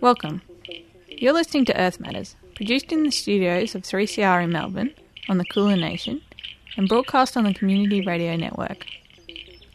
Welcome. 0.00 0.40
You're 1.08 1.34
listening 1.34 1.66
to 1.66 1.78
Earth 1.78 2.00
Matters, 2.00 2.34
produced 2.54 2.90
in 2.90 3.02
the 3.02 3.10
studios 3.10 3.74
of 3.74 3.82
3CR 3.82 4.44
in 4.44 4.50
Melbourne 4.50 4.94
on 5.28 5.36
the 5.36 5.44
Kulin 5.44 5.78
Nation 5.78 6.22
and 6.78 6.88
broadcast 6.88 7.36
on 7.36 7.44
the 7.44 7.52
Community 7.52 8.00
Radio 8.00 8.34
Network. 8.34 8.86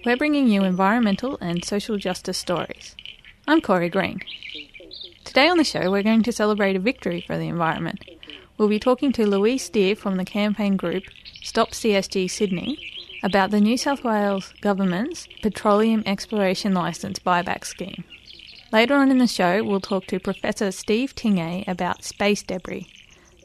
We're 0.04 0.18
bringing 0.18 0.48
you 0.48 0.64
environmental 0.64 1.38
and 1.42 1.64
social 1.64 1.98
justice 1.98 2.40
stories. 2.40 2.96
I'm 3.48 3.62
Corey 3.62 3.88
Green. 3.88 4.20
Today 5.26 5.48
on 5.48 5.60
the 5.60 5.64
show, 5.64 5.92
we're 5.92 6.02
going 6.02 6.24
to 6.24 6.32
celebrate 6.32 6.76
a 6.76 6.80
victory 6.80 7.22
for 7.22 7.38
the 7.38 7.48
environment. 7.48 8.04
We'll 8.58 8.68
be 8.68 8.80
talking 8.80 9.12
to 9.12 9.28
Louise 9.28 9.66
Steer 9.66 9.96
from 9.96 10.18
the 10.18 10.26
campaign 10.26 10.76
group 10.76 11.04
Stop 11.44 11.70
CSG 11.70 12.32
Sydney 12.32 12.80
about 13.22 13.52
the 13.52 13.62
New 13.62 13.78
South 13.78 14.04
Wales 14.04 14.56
Government's 14.62 15.28
Petroleum 15.44 16.02
Exploration 16.08 16.74
Licence 16.74 17.20
buyback 17.20 17.64
scheme. 17.64 18.06
Later 18.74 18.96
on 18.96 19.12
in 19.12 19.20
the 19.20 19.28
show, 19.28 19.64
we'll 19.64 19.80
talk 19.80 20.08
to 20.08 20.20
Professor 20.20 20.72
Steve 20.72 21.14
Tingay 21.14 21.68
about 21.68 22.04
space 22.04 22.42
debris, 22.42 22.88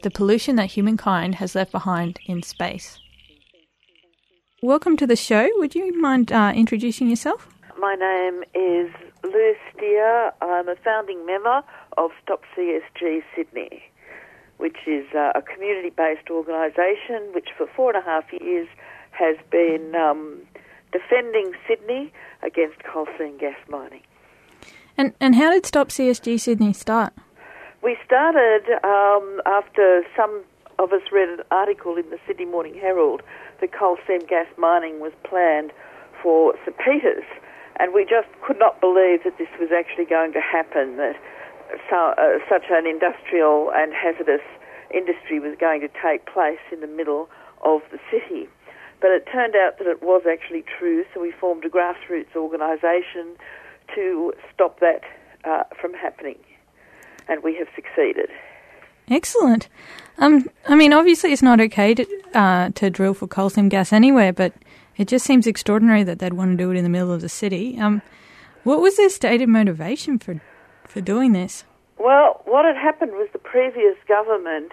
the 0.01 0.09
pollution 0.09 0.55
that 0.55 0.71
humankind 0.71 1.35
has 1.35 1.53
left 1.53 1.71
behind 1.71 2.19
in 2.25 2.41
space. 2.41 2.99
Welcome 4.63 4.97
to 4.97 5.05
the 5.05 5.15
show. 5.15 5.47
Would 5.57 5.75
you 5.75 5.99
mind 5.99 6.31
uh, 6.31 6.53
introducing 6.55 7.07
yourself? 7.07 7.47
My 7.79 7.93
name 7.93 8.43
is 8.55 8.91
Lou 9.23 9.53
Steer. 9.71 10.31
I'm 10.41 10.67
a 10.67 10.75
founding 10.83 11.23
member 11.25 11.61
of 11.97 12.09
Stop 12.23 12.41
CSG 12.57 13.21
Sydney, 13.35 13.83
which 14.57 14.77
is 14.87 15.05
uh, 15.15 15.33
a 15.35 15.43
community 15.43 15.91
based 15.91 16.31
organisation 16.31 17.31
which 17.33 17.49
for 17.55 17.67
four 17.75 17.95
and 17.95 18.03
a 18.03 18.05
half 18.05 18.25
years 18.33 18.67
has 19.11 19.37
been 19.51 19.93
um, 19.95 20.41
defending 20.91 21.53
Sydney 21.67 22.11
against 22.41 22.83
coal 22.83 23.05
seam 23.19 23.37
gas 23.37 23.55
mining. 23.69 24.01
And 24.97 25.13
and 25.19 25.35
how 25.35 25.51
did 25.51 25.65
Stop 25.65 25.89
CSG 25.89 26.39
Sydney 26.39 26.73
start? 26.73 27.13
We 27.83 27.97
started 28.05 28.63
um, 28.83 29.41
after 29.45 30.03
some 30.15 30.43
of 30.79 30.93
us 30.93 31.01
read 31.11 31.29
an 31.29 31.45
article 31.49 31.95
in 31.95 32.09
the 32.09 32.19
Sydney 32.27 32.45
Morning 32.45 32.75
Herald 32.75 33.21
that 33.59 33.71
coal 33.71 33.97
seam 34.07 34.21
gas 34.27 34.47
mining 34.57 34.99
was 34.99 35.13
planned 35.23 35.71
for 36.21 36.53
St 36.65 36.77
Peters, 36.77 37.25
and 37.79 37.93
we 37.93 38.03
just 38.03 38.27
could 38.45 38.59
not 38.59 38.79
believe 38.81 39.23
that 39.23 39.37
this 39.37 39.49
was 39.59 39.69
actually 39.71 40.05
going 40.05 40.33
to 40.33 40.41
happen. 40.41 40.97
That 40.97 41.15
so, 41.89 42.13
uh, 42.17 42.37
such 42.49 42.65
an 42.69 42.85
industrial 42.85 43.71
and 43.73 43.93
hazardous 43.93 44.45
industry 44.93 45.39
was 45.39 45.55
going 45.59 45.81
to 45.81 45.89
take 46.01 46.25
place 46.25 46.61
in 46.71 46.81
the 46.81 46.87
middle 46.87 47.29
of 47.63 47.81
the 47.91 47.99
city. 48.11 48.49
But 48.99 49.11
it 49.11 49.25
turned 49.31 49.55
out 49.55 49.79
that 49.79 49.87
it 49.87 50.03
was 50.03 50.23
actually 50.29 50.63
true, 50.77 51.05
so 51.13 51.21
we 51.21 51.31
formed 51.31 51.65
a 51.65 51.69
grassroots 51.69 52.35
organisation 52.35 53.37
to 53.95 54.33
stop 54.53 54.79
that 54.79 55.01
uh, 55.43 55.63
from 55.79 55.93
happening, 55.93 56.39
and 57.27 57.43
we 57.43 57.55
have 57.55 57.67
succeeded. 57.75 58.29
Excellent. 59.09 59.67
Um, 60.17 60.49
I 60.67 60.75
mean, 60.75 60.93
obviously, 60.93 61.33
it's 61.33 61.41
not 61.41 61.59
okay 61.59 61.93
to 61.93 62.05
uh, 62.33 62.69
to 62.75 62.89
drill 62.89 63.13
for 63.13 63.27
coal 63.27 63.49
seam 63.49 63.69
gas 63.69 63.91
anywhere, 63.91 64.31
but 64.31 64.53
it 64.97 65.07
just 65.07 65.25
seems 65.25 65.47
extraordinary 65.47 66.03
that 66.03 66.19
they'd 66.19 66.33
want 66.33 66.51
to 66.51 66.63
do 66.63 66.71
it 66.71 66.77
in 66.77 66.83
the 66.83 66.89
middle 66.89 67.11
of 67.11 67.21
the 67.21 67.29
city. 67.29 67.77
Um, 67.79 68.01
what 68.63 68.81
was 68.81 68.97
their 68.97 69.09
stated 69.09 69.49
motivation 69.49 70.19
for 70.19 70.41
for 70.87 71.01
doing 71.01 71.33
this? 71.33 71.63
Well, 71.97 72.41
what 72.45 72.65
had 72.65 72.75
happened 72.75 73.11
was 73.11 73.29
the 73.31 73.39
previous 73.39 73.95
government 74.07 74.71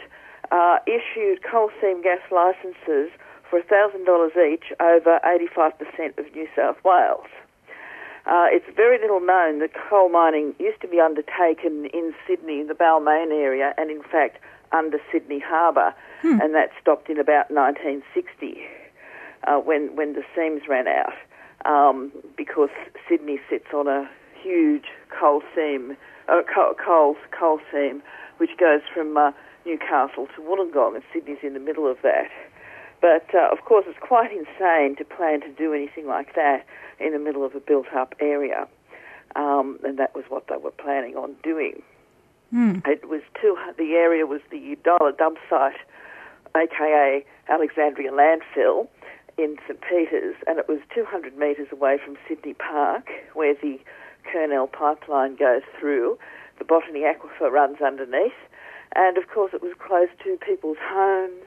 uh, 0.51 0.79
issued 0.87 1.43
coal 1.43 1.71
seam 1.81 2.03
gas 2.03 2.21
licences 2.31 3.11
for 3.51 3.61
$1,000 3.61 4.53
each 4.53 4.73
over 4.81 5.21
85% 5.25 6.19
of 6.19 6.35
New 6.35 6.49
South 6.55 6.77
Wales. 6.85 7.27
Uh, 8.29 8.45
it's 8.51 8.67
very 8.77 8.99
little 9.01 9.21
known 9.21 9.59
that 9.61 9.71
coal 9.89 10.11
mining 10.11 10.55
used 10.59 10.81
to 10.83 10.89
be 10.89 11.01
undertaken 11.01 11.87
in 11.95 12.13
Sydney, 12.27 12.63
the 12.63 12.75
Balmain 12.75 13.33
area, 13.33 13.73
and 13.79 13.91
in 13.91 14.03
fact 14.03 14.39
under 14.71 14.99
Sydney 15.11 15.41
Harbour, 15.41 15.95
hmm. 16.21 16.39
and 16.41 16.55
that 16.55 16.69
stopped 16.79 17.09
in 17.09 17.19
about 17.19 17.51
1960 17.51 18.61
uh, 19.45 19.57
when 19.57 19.97
when 19.97 20.13
the 20.13 20.23
seams 20.37 20.63
ran 20.69 20.87
out, 20.87 21.15
um, 21.65 22.13
because 22.37 22.69
Sydney 23.09 23.41
sits 23.49 23.73
on 23.73 23.89
a 23.89 24.09
huge 24.43 24.87
coal 25.09 25.43
seam, 25.55 25.97
uh, 26.29 26.43
coal, 26.55 26.75
coal 26.75 27.17
coal 27.31 27.61
seam, 27.73 28.03
which 28.37 28.51
goes 28.59 28.83
from 28.93 29.17
uh, 29.17 29.33
Newcastle 29.65 30.29
to 30.37 30.43
Wollongong, 30.43 30.97
and 30.97 31.05
Sydney's 31.15 31.39
in 31.43 31.55
the 31.55 31.61
middle 31.61 31.91
of 31.91 31.97
that. 32.03 32.29
But 33.01 33.27
uh, 33.35 33.49
of 33.53 33.65
course, 33.65 33.85
it's 33.89 33.99
quite 34.01 34.31
insane 34.33 34.97
to 34.97 35.05
plan 35.05 35.41
to 35.43 35.53
do 35.53 35.73
anything 35.73 36.07
like 36.07 36.35
that 36.35 36.67
in 36.99 37.13
the 37.13 37.19
middle 37.19 37.45
of 37.45 37.55
a 37.55 37.61
built 37.61 37.87
up 37.95 38.15
area. 38.21 38.67
Um, 39.37 39.79
and 39.85 39.99
that 39.99 40.15
was 40.15 40.25
what 40.29 40.47
they 40.49 40.57
were 40.57 40.73
planning 40.73 41.15
on 41.17 41.35
doing. 41.43 41.83
Mm. 42.53 42.87
It 42.87 43.09
was 43.09 43.21
too, 43.41 43.57
the 43.77 43.93
area 43.93 44.27
was 44.27 44.41
the 44.51 44.57
Udola 44.57 45.17
dump 45.17 45.39
site, 45.51 45.77
aka 46.57 47.25
Alexandria 47.49 48.11
landfill 48.11 48.89
in 49.37 49.57
St 49.67 49.81
Peters, 49.81 50.35
and 50.47 50.59
it 50.59 50.67
was 50.67 50.81
200 50.95 51.37
metres 51.37 51.69
away 51.71 51.99
from 52.03 52.17
Sydney 52.27 52.55
Park, 52.55 53.09
where 53.35 53.55
the 53.55 53.79
Kurnell 54.25 54.67
pipeline 54.67 55.37
goes 55.37 55.63
through. 55.79 56.19
The 56.59 56.65
Botany 56.65 57.01
Aquifer 57.01 57.51
runs 57.51 57.81
underneath, 57.81 58.33
and 58.97 59.17
of 59.17 59.29
course, 59.29 59.53
it 59.55 59.63
was 59.63 59.75
close 59.79 60.09
to 60.25 60.39
people's 60.45 60.79
homes 60.81 61.45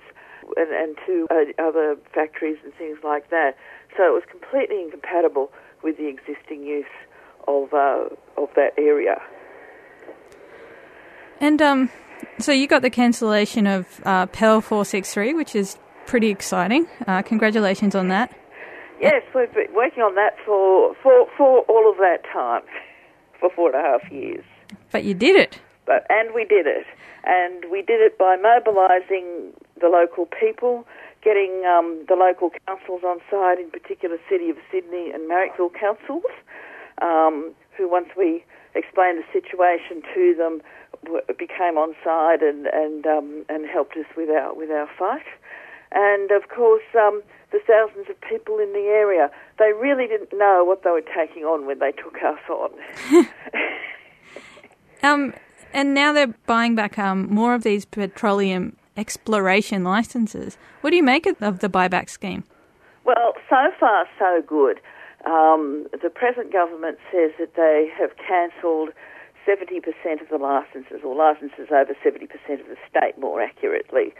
and, 0.58 0.72
and 0.72 0.98
to 1.06 1.28
uh, 1.30 1.62
other 1.62 1.98
factories 2.14 2.58
and 2.64 2.74
things 2.76 2.98
like 3.04 3.30
that. 3.30 3.56
So 3.98 4.04
it 4.04 4.14
was 4.14 4.24
completely 4.30 4.82
incompatible 4.82 5.52
with 5.84 5.98
the 5.98 6.08
existing 6.08 6.64
use 6.64 6.86
of 7.48 7.74
uh, 7.74 8.06
of 8.38 8.50
that 8.56 8.72
area. 8.78 9.22
And 11.40 11.62
um, 11.62 11.90
so 12.40 12.52
you 12.52 12.68
got 12.68 12.82
the 12.82 12.90
cancellation 12.90 13.66
of 13.68 14.02
uh, 14.06 14.28
PEL 14.28 14.62
463, 14.62 15.34
which 15.34 15.56
is 15.56 15.78
pretty 16.06 16.30
exciting. 16.30 16.88
Uh, 17.08 17.22
congratulations 17.22 17.96
on 17.96 18.10
that. 18.10 18.36
Yes, 19.00 19.24
we've 19.34 19.52
been 19.54 19.74
working 19.74 20.04
on 20.04 20.14
that 20.16 20.36
for, 20.46 20.94
for, 21.02 21.28
for 21.36 21.62
all 21.62 21.90
of 21.90 21.98
that 21.98 22.20
time, 22.32 22.62
for 23.40 23.50
four 23.56 23.76
and 23.76 23.84
a 23.84 23.88
half 23.88 24.12
years. 24.12 24.46
But 24.92 25.04
you 25.04 25.14
did 25.14 25.36
it. 25.36 25.60
But 25.88 26.06
and 26.10 26.34
we 26.36 26.46
did 26.46 26.68
it, 26.68 26.86
and 27.24 27.66
we 27.72 27.82
did 27.82 28.02
it 28.02 28.18
by 28.18 28.36
mobilising 28.36 29.54
the 29.82 29.90
local 29.90 30.28
people, 30.28 30.86
getting 31.24 31.66
um, 31.66 32.06
the 32.08 32.16
local 32.16 32.52
councils 32.68 33.02
on 33.04 33.20
side, 33.30 33.60
in 33.60 33.70
particular 33.70 34.18
City 34.30 34.50
of 34.50 34.58
Sydney 34.72 35.12
and 35.12 35.30
Marrickville 35.30 35.74
councils, 35.78 36.30
um, 37.02 37.54
who 37.78 37.90
once 37.90 38.10
we 38.18 38.44
explained 38.76 39.22
the 39.22 39.28
situation 39.34 40.02
to 40.14 40.36
them, 40.38 40.62
became 41.38 41.78
on 41.78 41.96
side 42.04 42.42
and 42.42 42.68
and 42.68 43.06
um, 43.06 43.46
and 43.50 43.66
helped 43.68 43.98
us 43.98 44.06
with 44.16 44.30
our 44.30 44.54
with 44.54 44.70
our 44.70 44.90
fight. 44.98 45.26
And 45.92 46.32
of 46.32 46.48
course, 46.48 46.84
um, 46.96 47.22
the 47.52 47.60
thousands 47.68 48.08
of 48.10 48.20
people 48.22 48.60
in 48.60 48.72
the 48.72 48.88
area, 48.88 49.30
they 49.60 49.74
really 49.74 50.08
didn't 50.08 50.32
know 50.34 50.64
what 50.66 50.84
they 50.84 50.90
were 50.90 51.02
taking 51.02 51.44
on 51.44 51.66
when 51.66 51.80
they 51.80 51.92
took 51.92 52.16
us 52.24 52.40
on. 52.50 53.28
um, 55.04 55.34
and 55.74 55.94
now 55.94 56.14
they're 56.14 56.34
buying 56.46 56.76
back 56.76 56.98
um, 56.98 57.28
more 57.34 57.54
of 57.54 57.64
these 57.64 57.84
petroleum 57.84 58.78
exploration 58.98 59.84
licenses. 59.84 60.58
What 60.82 60.90
do 60.92 60.96
you 60.96 61.04
make 61.04 61.26
of 61.26 61.60
the 61.60 61.70
buyback 61.70 62.10
scheme? 62.10 62.44
Well, 63.04 63.34
so 63.50 63.72
far 63.80 64.08
so 64.20 64.42
good. 64.46 64.80
Um, 65.26 65.88
the 66.02 66.10
present 66.10 66.52
government 66.52 66.98
says 67.12 67.32
that 67.40 67.56
they 67.56 67.92
have 67.98 68.12
cancelled 68.18 68.90
70% 69.48 70.22
of 70.22 70.30
the 70.30 70.38
licenses, 70.38 71.02
or 71.04 71.16
licenses 71.16 71.70
over 71.72 71.96
70% 72.04 72.24
of 72.62 72.68
the 72.68 72.78
state, 72.90 73.18
more 73.18 73.42
accurately, 73.42 74.14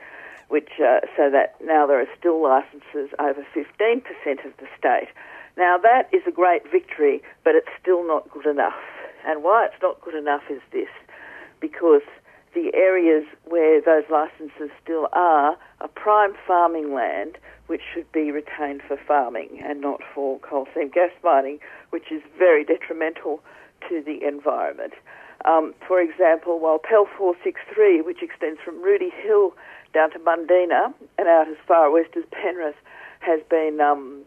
which 0.50 0.70
uh, 0.80 1.02
so 1.16 1.30
that 1.30 1.56
now 1.64 1.86
there 1.86 2.02
are 2.02 2.10
still 2.18 2.42
licenses 2.42 3.14
over 3.20 3.46
15% 3.56 4.02
of 4.46 4.54
the 4.58 4.68
state. 4.78 5.10
Now 5.58 5.78
that 5.78 6.10
is 6.12 6.22
a 6.28 6.32
great 6.32 6.70
victory, 6.72 7.22
but 7.44 7.56
it's 7.56 7.70
still 7.80 8.06
not 8.08 8.30
good 8.32 8.46
enough. 8.46 8.82
And 9.26 9.44
why 9.44 9.66
it's 9.66 9.82
not 9.82 10.02
good 10.02 10.16
enough 10.16 10.44
is 10.50 10.62
this: 10.72 10.90
because 11.60 12.02
the 12.54 12.72
areas 12.74 13.26
where 13.46 13.82
those 13.82 14.04
licenses 14.10 14.70
still 14.84 15.08
are 15.14 15.58
are 15.80 15.88
prime 15.96 16.34
farming 16.46 16.94
land, 16.94 17.38
which 17.68 17.82
should 17.94 18.12
be 18.12 18.32
retained 18.32 18.82
for 18.88 18.98
farming 18.98 19.62
and 19.64 19.80
not 19.82 20.02
for 20.14 20.40
coal 20.40 20.68
seam 20.74 20.90
gas 20.90 21.12
mining, 21.24 21.60
which 21.92 22.12
is 22.12 22.22
very 22.38 22.64
detrimental 22.64 23.42
to 23.88 24.02
the 24.02 24.26
environment. 24.26 24.94
Um, 25.46 25.74
for 25.88 26.00
example, 26.00 26.60
while 26.60 26.78
PEL 26.78 27.08
463, 27.18 28.02
which 28.02 28.22
extends 28.22 28.60
from 28.64 28.82
Rooty 28.82 29.10
Hill 29.10 29.54
down 29.94 30.12
to 30.12 30.20
Bundeena 30.20 30.94
and 31.18 31.28
out 31.28 31.48
as 31.48 31.58
far 31.68 31.90
west 31.90 32.12
as 32.16 32.24
Penrith, 32.32 32.76
has 33.22 33.40
been 33.50 33.80
um, 33.82 34.22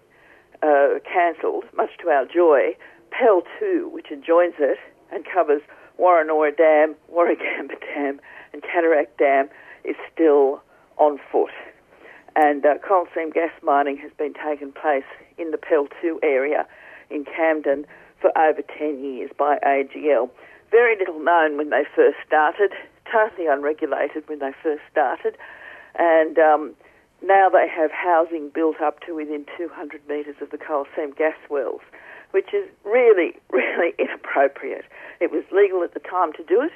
uh, 0.62 0.98
cancelled, 1.04 1.64
much 1.76 1.90
to 2.02 2.08
our 2.08 2.24
joy, 2.26 2.76
PEL 3.10 3.42
2, 3.60 3.90
which 3.92 4.06
adjoins 4.10 4.54
it 4.58 4.78
and 5.12 5.24
covers 5.24 5.62
Woronora 6.00 6.56
Dam, 6.56 6.94
Warragamba 7.12 7.78
Dam, 7.94 8.20
and 8.52 8.62
Cataract 8.62 9.18
Dam 9.18 9.48
is 9.84 9.96
still 10.12 10.62
on 10.96 11.18
foot. 11.30 11.52
And 12.36 12.64
uh, 12.66 12.74
coal 12.86 13.06
seam 13.14 13.30
gas 13.30 13.50
mining 13.62 13.96
has 13.98 14.10
been 14.18 14.34
taking 14.34 14.72
place 14.72 15.04
in 15.38 15.50
the 15.50 15.58
PEL 15.58 15.88
2 16.02 16.20
area 16.22 16.66
in 17.10 17.24
Camden 17.24 17.86
for 18.20 18.36
over 18.38 18.62
10 18.78 19.04
years 19.04 19.30
by 19.38 19.58
AGL. 19.64 20.30
very 20.70 20.98
little 20.98 21.20
known 21.20 21.56
when 21.56 21.70
they 21.70 21.84
first 21.94 22.16
started, 22.26 22.72
totally 23.10 23.46
unregulated 23.46 24.28
when 24.28 24.40
they 24.40 24.50
first 24.62 24.82
started, 24.90 25.36
and 25.96 26.38
um, 26.38 26.74
now 27.22 27.48
they 27.48 27.68
have 27.68 27.92
housing 27.92 28.48
built 28.48 28.80
up 28.80 28.98
to 29.06 29.14
within 29.14 29.46
200 29.56 30.00
metres 30.08 30.36
of 30.40 30.50
the 30.50 30.58
coal 30.58 30.86
seam 30.96 31.12
gas 31.12 31.36
wells, 31.48 31.82
which 32.34 32.52
is 32.52 32.68
really, 32.84 33.38
really 33.50 33.94
inappropriate. 33.96 34.84
It 35.20 35.30
was 35.30 35.44
legal 35.52 35.84
at 35.84 35.94
the 35.94 36.00
time 36.00 36.32
to 36.32 36.42
do 36.42 36.60
it, 36.60 36.72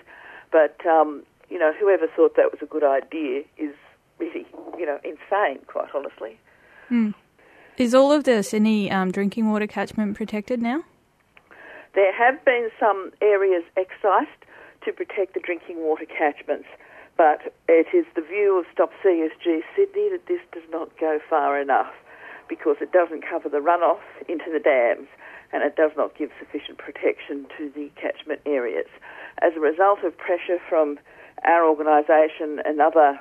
but 0.52 0.78
um, 0.87 1.25
you 1.50 1.58
know, 1.58 1.72
whoever 1.78 2.06
thought 2.06 2.37
that 2.37 2.52
was 2.52 2.60
a 2.62 2.66
good 2.66 2.84
idea 2.84 3.43
is 3.58 3.75
really, 4.20 4.46
you 4.78 4.87
know, 4.87 5.00
insane, 5.02 5.58
quite 5.66 5.88
honestly. 5.93 6.38
Mm. 6.90 7.12
Is 7.76 7.93
all 7.93 8.12
of 8.12 8.22
the 8.25 8.43
Sydney 8.43 8.90
um, 8.90 9.10
drinking 9.10 9.50
water 9.50 9.66
catchment 9.66 10.16
protected 10.16 10.62
now? 10.62 10.84
There 11.94 12.12
have 12.12 12.44
been 12.44 12.70
some 12.78 13.10
areas 13.20 13.64
excised 13.76 14.28
to 14.84 14.93
protect 14.93 15.34
the 15.34 15.40
drinking 15.40 15.78
water 15.78 16.06
catchments, 16.06 16.69
but 17.16 17.52
it 17.69 17.88
is 17.93 18.06
the 18.14 18.22
view 18.22 18.60
of 18.60 18.66
Stop 18.72 18.93
CSG 19.05 19.62
Sydney 19.75 20.08
that 20.10 20.22
this 20.28 20.40
does 20.52 20.62
not 20.70 20.90
go 21.00 21.19
far 21.28 21.60
enough 21.60 21.93
because 22.49 22.76
it 22.81 22.93
doesn't 22.93 23.25
cover 23.28 23.49
the 23.49 23.58
runoff 23.58 24.00
into 24.28 24.46
the 24.52 24.60
dams 24.60 25.08
and 25.53 25.62
it 25.62 25.77
does 25.77 25.93
not 25.97 26.17
give 26.17 26.31
sufficient 26.39 26.79
protection 26.79 27.47
to 27.56 27.71
the 27.75 27.91
catchment 28.00 28.41
areas. 28.45 28.87
As 29.41 29.53
a 29.56 29.61
result 29.61 30.05
of 30.05 30.17
pressure 30.17 30.59
from 30.69 30.99
our 31.47 31.65
organisation 31.67 32.61
and 32.65 32.81
other 32.81 33.19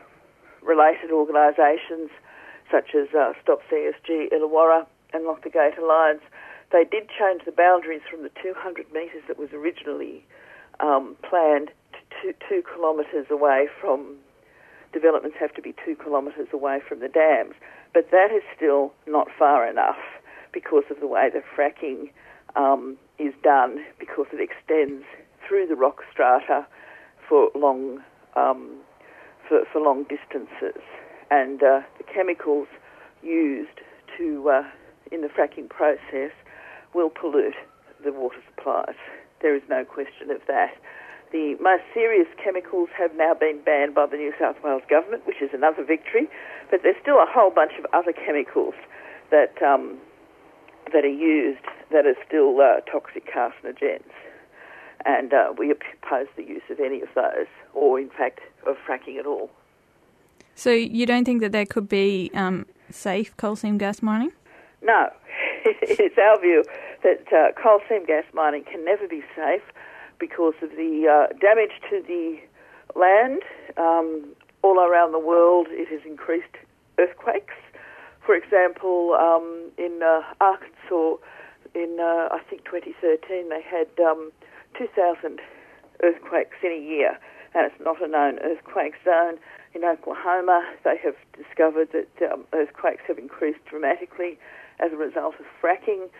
related 0.61 1.11
organisations 1.11 2.09
such 2.71 2.95
as 2.95 3.07
uh, 3.15 3.31
Stop 3.41 3.61
CSG 3.71 4.33
Illawarra 4.33 4.85
and 5.13 5.25
Lock 5.25 5.43
the 5.43 5.49
Gate 5.49 5.77
Alliance, 5.81 6.21
they 6.71 6.83
did 6.83 7.07
change 7.07 7.43
the 7.45 7.51
boundaries 7.51 8.01
from 8.09 8.23
the 8.23 8.31
200 8.43 8.91
metres 8.91 9.23
that 9.27 9.39
was 9.39 9.49
originally 9.53 10.25
um, 10.81 11.15
planned 11.27 11.71
to 11.93 11.99
two, 12.21 12.33
two 12.49 12.63
kilometres 12.75 13.27
away 13.29 13.67
from 13.79 14.17
developments 14.91 15.37
have 15.39 15.53
to 15.53 15.61
be 15.61 15.73
two 15.85 15.95
kilometres 15.95 16.47
away 16.51 16.81
from 16.87 16.99
the 16.99 17.07
dams. 17.07 17.53
But 17.93 18.11
that 18.11 18.31
is 18.35 18.43
still 18.55 18.93
not 19.05 19.27
far 19.37 19.67
enough 19.67 19.97
because 20.53 20.83
of 20.89 20.99
the 20.99 21.07
way 21.07 21.29
the 21.31 21.41
fracking 21.55 22.09
um, 22.55 22.97
is 23.19 23.33
done, 23.43 23.83
because 23.99 24.25
it 24.33 24.41
extends 24.41 25.03
through 25.47 25.67
the 25.67 25.75
rock 25.75 26.01
strata 26.11 26.65
for 27.27 27.49
long 27.55 27.99
um, 28.35 28.77
for, 29.47 29.61
for 29.71 29.81
long 29.81 30.03
distances, 30.03 30.81
and 31.31 31.63
uh, 31.63 31.81
the 31.97 32.03
chemicals 32.03 32.67
used 33.23 33.79
to 34.17 34.49
uh, 34.49 34.63
in 35.11 35.21
the 35.21 35.27
fracking 35.27 35.69
process 35.69 36.31
will 36.93 37.09
pollute 37.09 37.55
the 38.03 38.11
water 38.11 38.37
supplies. 38.49 38.95
There 39.41 39.55
is 39.55 39.63
no 39.69 39.85
question 39.85 40.31
of 40.31 40.41
that. 40.47 40.73
The 41.31 41.55
most 41.59 41.83
serious 41.93 42.27
chemicals 42.41 42.89
have 42.97 43.11
now 43.15 43.33
been 43.33 43.59
banned 43.63 43.93
by 43.93 44.05
the 44.05 44.15
New 44.15 44.33
South 44.39 44.55
Wales 44.63 44.83
government, 44.89 45.27
which 45.27 45.41
is 45.41 45.49
another 45.53 45.83
victory. 45.83 46.29
But 46.71 46.81
there's 46.83 46.95
still 47.01 47.17
a 47.17 47.27
whole 47.27 47.51
bunch 47.51 47.73
of 47.77 47.85
other 47.93 48.13
chemicals 48.13 48.75
that 49.29 49.61
um, 49.61 49.97
that 50.93 51.03
are 51.03 51.07
used 51.07 51.63
that 51.91 52.05
are 52.05 52.15
still 52.27 52.59
uh, 52.59 52.81
toxic 52.81 53.25
carcinogens 53.31 54.03
and 55.05 55.33
uh, 55.33 55.53
we 55.57 55.71
oppose 55.71 56.27
the 56.35 56.43
use 56.43 56.63
of 56.69 56.79
any 56.79 57.01
of 57.01 57.09
those, 57.15 57.47
or 57.73 57.99
in 57.99 58.09
fact 58.09 58.39
of 58.67 58.75
fracking 58.87 59.17
at 59.17 59.25
all. 59.25 59.49
So 60.55 60.71
you 60.71 61.05
don't 61.05 61.23
think 61.23 61.41
that 61.41 61.51
there 61.51 61.65
could 61.65 61.87
be 61.87 62.31
um, 62.33 62.65
safe 62.89 63.35
coal 63.37 63.55
seam 63.55 63.77
gas 63.77 64.01
mining? 64.01 64.31
No, 64.81 65.09
it's 65.65 66.17
our 66.17 66.39
view 66.41 66.63
that 67.03 67.31
uh, 67.31 67.51
coal 67.61 67.79
seam 67.87 68.05
gas 68.05 68.25
mining 68.33 68.63
can 68.63 68.83
never 68.83 69.07
be 69.07 69.23
safe 69.35 69.63
because 70.19 70.55
of 70.61 70.71
the 70.71 71.07
uh, 71.07 71.33
damage 71.37 71.79
to 71.89 72.03
the 72.05 72.39
land. 72.99 73.43
Um, 73.77 74.25
all 74.63 74.79
around 74.79 75.11
the 75.11 75.19
world, 75.19 75.67
it 75.69 75.87
has 75.89 76.01
increased 76.05 76.55
earthquakes. 76.97 77.53
For 78.27 78.35
example, 78.35 79.13
um, 79.13 79.71
in 79.77 80.03
uh, 80.03 80.19
Arkansas, 80.41 81.15
in 81.73 81.95
uh, 81.95 82.27
I 82.27 82.43
think 82.49 82.65
2013, 82.65 83.47
they 83.47 83.63
had 83.63 83.87
um, 84.03 84.33
2,000 84.77 85.39
earthquakes 86.03 86.57
in 86.61 86.73
a 86.73 86.77
year, 86.77 87.17
and 87.55 87.71
it's 87.71 87.79
not 87.79 88.03
a 88.03 88.07
known 88.07 88.39
earthquake 88.43 88.95
zone. 89.05 89.39
In 89.73 89.85
Oklahoma, 89.85 90.59
they 90.83 90.99
have 91.05 91.15
discovered 91.39 91.87
that 91.93 92.11
um, 92.29 92.43
earthquakes 92.51 93.03
have 93.07 93.17
increased 93.17 93.63
dramatically 93.63 94.37
as 94.83 94.91
a 94.91 94.97
result 94.97 95.35
of 95.39 95.45
fracking. 95.63 96.11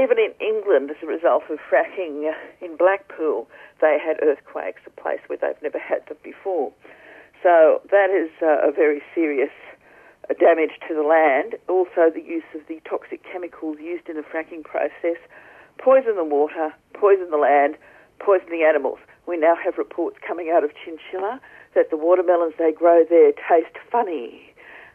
Even 0.00 0.16
in 0.16 0.30
England, 0.38 0.92
as 0.92 1.02
a 1.02 1.06
result 1.06 1.42
of 1.50 1.58
fracking 1.58 2.30
in 2.60 2.76
Blackpool, 2.76 3.48
they 3.80 3.98
had 3.98 4.22
earthquakes, 4.22 4.82
a 4.86 4.90
place 4.90 5.18
where 5.26 5.38
they've 5.42 5.60
never 5.60 5.80
had 5.80 6.06
them 6.06 6.18
before. 6.22 6.70
So 7.42 7.82
that 7.90 8.10
is 8.14 8.30
uh, 8.40 8.62
a 8.62 8.70
very 8.70 9.02
serious 9.12 9.50
uh, 9.50 9.77
damage 10.34 10.76
to 10.88 10.94
the 10.94 11.02
land. 11.02 11.56
Also, 11.68 12.10
the 12.12 12.22
use 12.22 12.46
of 12.54 12.66
the 12.68 12.80
toxic 12.88 13.22
chemicals 13.24 13.78
used 13.80 14.08
in 14.08 14.16
the 14.16 14.22
fracking 14.22 14.62
process 14.64 15.16
poison 15.78 16.16
the 16.16 16.24
water, 16.24 16.74
poison 16.94 17.30
the 17.30 17.38
land, 17.38 17.76
poison 18.18 18.48
the 18.50 18.64
animals. 18.64 18.98
We 19.26 19.36
now 19.36 19.54
have 19.62 19.78
reports 19.78 20.18
coming 20.26 20.50
out 20.50 20.64
of 20.64 20.70
Chinchilla 20.74 21.40
that 21.74 21.90
the 21.90 21.96
watermelons 21.96 22.54
they 22.58 22.72
grow 22.72 23.04
there 23.08 23.32
taste 23.32 23.76
funny, 23.90 24.52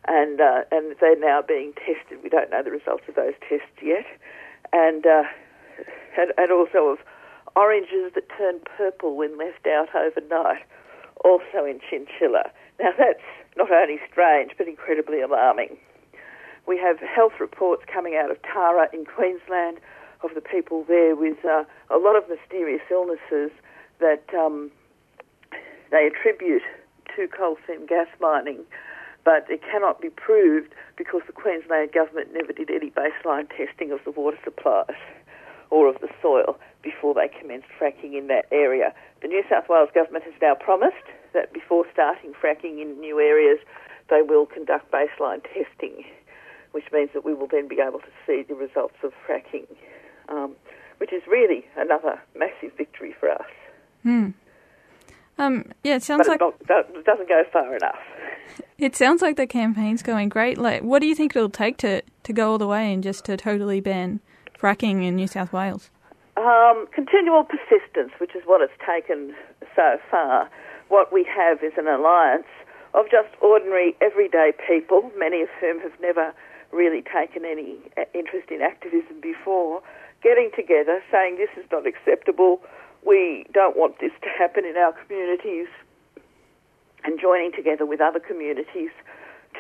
and 0.08 0.42
uh, 0.42 0.64
and 0.72 0.96
they're 1.00 1.20
now 1.20 1.42
being 1.42 1.74
tested. 1.74 2.20
We 2.22 2.30
don't 2.30 2.52
know 2.52 2.64
the 2.64 2.72
results 2.72 3.04
of 3.08 3.16
those 3.16 3.34
tests 3.48 3.80
yet, 3.82 4.06
and 4.74 5.06
uh, 5.06 5.24
and, 6.18 6.34
and 6.38 6.52
also 6.52 6.90
of 6.90 7.00
oranges 7.56 8.12
that 8.16 8.28
turn 8.38 8.60
purple 8.78 9.16
when 9.16 9.38
left 9.38 9.68
out 9.68 9.90
overnight, 9.96 10.64
also 11.24 11.66
in 11.66 11.80
Chinchilla. 11.90 12.52
Now 12.80 12.90
that's 12.98 13.22
not 13.58 13.72
only 13.72 14.00
strange 14.10 14.52
but 14.58 14.68
incredibly 14.68 15.22
alarming. 15.22 15.78
We 16.66 16.78
have 16.78 17.00
health 17.00 17.34
reports 17.40 17.84
coming 17.92 18.16
out 18.16 18.32
of 18.32 18.42
Tara 18.42 18.88
in 18.94 19.06
Queensland 19.06 19.80
of 20.24 20.34
the 20.34 20.42
people 20.42 20.86
there 20.88 21.16
with 21.16 21.44
uh, 21.44 21.64
a 21.90 21.98
lot 21.98 22.16
of 22.16 22.24
mysterious 22.30 22.82
illnesses 22.90 23.52
that 24.00 24.24
um, 24.34 24.72
they 25.92 26.08
attribute 26.08 26.64
to 27.16 27.28
coal 27.28 27.58
seam 27.68 27.86
gas 27.86 28.08
mining, 28.20 28.60
but 29.26 29.46
it 29.50 29.62
cannot 29.62 30.02
be 30.02 30.10
proved 30.10 30.74
because 30.98 31.22
the 31.28 31.34
Queensland 31.34 31.92
government 31.92 32.30
never 32.34 32.54
did 32.54 32.70
any 32.70 32.90
baseline 32.90 33.48
testing 33.50 33.92
of 33.92 34.00
the 34.06 34.12
water 34.12 34.38
supplies 34.44 34.96
or 35.70 35.90
of 35.90 36.00
the 36.02 36.10
soil 36.22 36.58
before 36.82 37.14
they 37.14 37.28
commenced 37.28 37.68
fracking 37.80 38.18
in 38.18 38.28
that 38.28 38.46
area. 38.52 38.94
The 39.22 39.28
New 39.28 39.44
South 39.50 39.66
Wales 39.70 39.90
government 39.94 40.24
has 40.26 40.34
now 40.42 40.56
promised 40.56 41.08
that 41.34 41.54
before 41.54 41.86
starting 41.92 42.34
fracking 42.34 42.82
in 42.82 43.00
new 43.00 43.20
areas, 43.20 43.60
they 44.10 44.22
will 44.22 44.46
conduct 44.46 44.92
baseline 44.92 45.42
testing, 45.44 46.04
which 46.72 46.86
means 46.92 47.10
that 47.14 47.26
we 47.26 47.34
will 47.34 47.48
then 47.48 47.68
be 47.68 47.80
able 47.80 48.00
to 48.00 48.14
see 48.26 48.44
the 48.48 48.56
results 48.56 48.96
of 49.04 49.12
fracking 49.28 49.68
um, 50.30 50.56
which 50.98 51.14
is 51.14 51.24
really 51.28 51.66
another 51.78 52.22
massive 52.36 52.76
victory 52.78 53.16
for 53.20 53.30
us. 53.32 53.46
Hmm. 54.04 54.30
Um, 55.38 55.66
yeah, 55.84 55.96
it 55.96 56.04
sounds 56.04 56.28
but 56.28 56.40
like 56.40 56.54
it 56.70 57.06
doesn't 57.06 57.28
go 57.28 57.44
far 57.52 57.76
enough. 57.76 58.00
It 58.78 58.96
sounds 58.96 59.22
like 59.22 59.38
the 59.38 59.48
campaign's 59.48 60.04
going 60.04 60.28
great. 60.30 60.58
Like, 60.58 60.82
what 60.82 61.00
do 61.00 61.08
you 61.08 61.16
think 61.16 61.36
it'll 61.36 61.50
take 61.50 61.78
to, 61.78 62.02
to 62.24 62.34
go 62.34 62.52
all 62.52 62.58
the 62.58 62.68
way 62.68 62.92
and 62.92 63.02
just 63.02 63.24
to 63.26 63.38
totally 63.38 63.80
ban 63.80 64.20
fracking 64.60 65.06
in 65.06 65.16
New 65.16 65.28
South 65.28 65.54
Wales? 65.54 65.90
Um, 66.36 66.88
continual 66.94 67.46
persistence, 67.46 68.12
which 68.18 68.36
is 68.36 68.42
what 68.46 68.62
it's 68.62 68.74
taken 68.86 69.34
so 69.76 69.98
far. 70.12 70.50
What 70.90 71.12
we 71.12 71.24
have 71.26 71.64
is 71.64 71.74
an 71.78 71.88
alliance 71.88 72.48
of 72.94 73.06
just 73.10 73.30
ordinary, 73.42 73.96
everyday 74.02 74.54
people, 74.68 75.12
many 75.18 75.42
of 75.42 75.50
whom 75.60 75.80
have 75.80 76.00
never 76.02 76.34
really 76.72 77.02
taken 77.02 77.46
any 77.46 77.78
uh, 77.98 78.04
interest 78.14 78.50
in 78.50 78.62
activism 78.62 79.20
before, 79.22 79.82
getting 80.22 80.52
together, 80.56 81.02
saying 81.12 81.38
this 81.38 81.50
is 81.58 81.70
not 81.72 81.86
acceptable, 81.86 82.62
we 83.06 83.46
don't 83.54 83.76
want 83.76 84.00
this 84.00 84.12
to 84.22 84.30
happen 84.30 84.66
in 84.66 84.78
our 84.78 84.94
communities, 84.94 85.68
and 87.04 87.20
joining 87.20 87.52
together 87.52 87.86
with 87.86 88.00
other 88.00 88.20
communities 88.20 88.92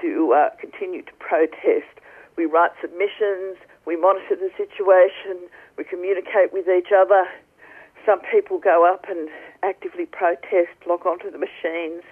to 0.02 0.34
uh, 0.34 0.50
continue 0.60 1.02
to 1.02 1.12
protest. 1.20 1.92
We 2.38 2.46
write 2.46 2.72
submissions, 2.82 3.58
we 3.86 3.96
monitor 3.96 4.36
the 4.36 4.50
situation, 4.58 5.38
we 5.78 5.84
communicate 5.84 6.54
with 6.54 6.68
each 6.68 6.92
other. 6.96 7.28
Some 8.06 8.20
people 8.32 8.60
go 8.60 8.86
up 8.92 9.06
and 9.10 9.30
actively 9.64 10.06
protest, 10.06 10.76
lock 10.88 11.06
onto 11.06 11.32
the 11.32 11.38
machines 11.38 12.04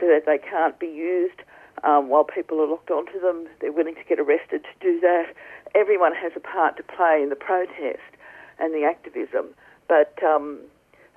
so 0.00 0.06
that 0.06 0.22
they 0.26 0.38
can't 0.38 0.78
be 0.78 0.86
used 0.86 1.40
um, 1.82 2.08
while 2.08 2.24
people 2.24 2.60
are 2.60 2.66
locked 2.66 2.90
onto 2.90 3.20
them. 3.20 3.48
They're 3.60 3.72
willing 3.72 3.94
to 3.96 4.04
get 4.08 4.20
arrested 4.20 4.62
to 4.62 4.74
do 4.80 5.00
that. 5.00 5.34
Everyone 5.74 6.14
has 6.14 6.32
a 6.36 6.40
part 6.40 6.76
to 6.76 6.82
play 6.82 7.20
in 7.22 7.30
the 7.30 7.36
protest 7.36 8.06
and 8.58 8.72
the 8.72 8.84
activism, 8.84 9.46
but 9.88 10.14
um, 10.22 10.60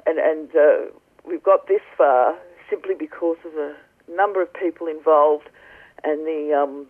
and 0.07 0.17
and 0.17 0.49
uh, 0.55 0.91
we've 1.23 1.43
got 1.43 1.67
this 1.67 1.81
far 1.95 2.35
simply 2.69 2.95
because 2.95 3.37
of 3.45 3.53
the 3.53 3.75
number 4.09 4.41
of 4.41 4.51
people 4.51 4.87
involved 4.87 5.47
and 6.03 6.25
the 6.25 6.53
um, 6.53 6.87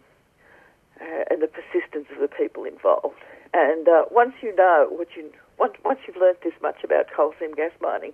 uh, 1.01 1.24
and 1.29 1.41
the 1.41 1.48
persistence 1.48 2.07
of 2.13 2.22
the 2.22 2.29
people 2.29 2.63
involved. 2.63 3.19
And 3.53 3.88
uh, 3.88 4.05
once 4.12 4.34
you 4.41 4.55
know 4.55 4.88
what 4.89 5.10
you 5.15 5.29
once 5.58 6.00
you've 6.08 6.18
learnt 6.18 6.42
this 6.44 6.54
much 6.62 6.84
about 6.84 7.08
coal 7.16 7.34
seam 7.40 7.54
gas 7.54 7.72
mining, 7.82 8.14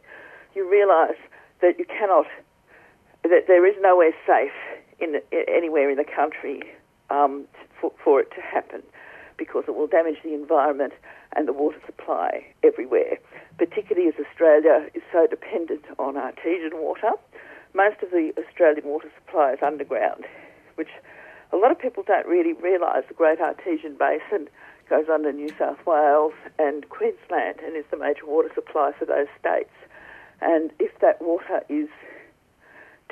you 0.56 0.70
realise 0.70 1.18
that 1.62 1.80
you 1.80 1.86
cannot, 1.86 2.26
that 3.24 3.48
there 3.48 3.66
is 3.66 3.76
nowhere 3.82 4.14
safe 4.26 4.52
in 5.00 5.20
anywhere 5.48 5.90
in 5.90 5.98
the 5.98 6.06
country 6.06 6.62
um, 7.10 7.46
for, 7.80 7.92
for 8.04 8.20
it 8.22 8.30
to 8.36 8.42
happen 8.42 8.82
because 9.38 9.64
it 9.68 9.76
will 9.76 9.88
damage 9.88 10.18
the 10.24 10.34
environment 10.34 10.94
and 11.36 11.48
the 11.48 11.54
water 11.54 11.80
supply 11.86 12.46
everywhere, 12.64 13.18
particularly 13.58 14.08
as 14.08 14.14
Australia 14.24 14.88
is 14.94 15.02
so 15.12 15.26
dependent 15.28 15.84
on 15.98 16.16
artesian 16.16 16.78
water. 16.78 17.12
Most 17.74 18.04
of 18.04 18.12
the 18.12 18.32
Australian 18.38 18.86
water 18.86 19.10
supply 19.18 19.54
is 19.54 19.60
underground, 19.64 20.26
which 20.76 20.90
a 21.52 21.58
lot 21.58 21.72
of 21.72 21.80
people 21.80 22.04
don't 22.06 22.28
really 22.28 22.54
realise 22.54 23.06
the 23.08 23.14
Great 23.16 23.40
Artesian 23.40 23.96
Basin 23.96 24.48
goes 24.90 25.06
under 25.12 25.32
New 25.32 25.50
South 25.58 25.86
Wales 25.86 26.34
and 26.60 26.88
Queensland 26.90 27.60
and 27.63 27.75
is 27.75 27.86
the 27.92 27.98
major 27.98 28.25
water 28.25 28.50
supply 28.54 28.92
for 28.98 29.06
those 29.06 29.28
states. 29.40 29.74
And 30.42 30.72
if 30.80 30.98
that 31.00 31.22
water 31.22 31.62
is 31.70 31.88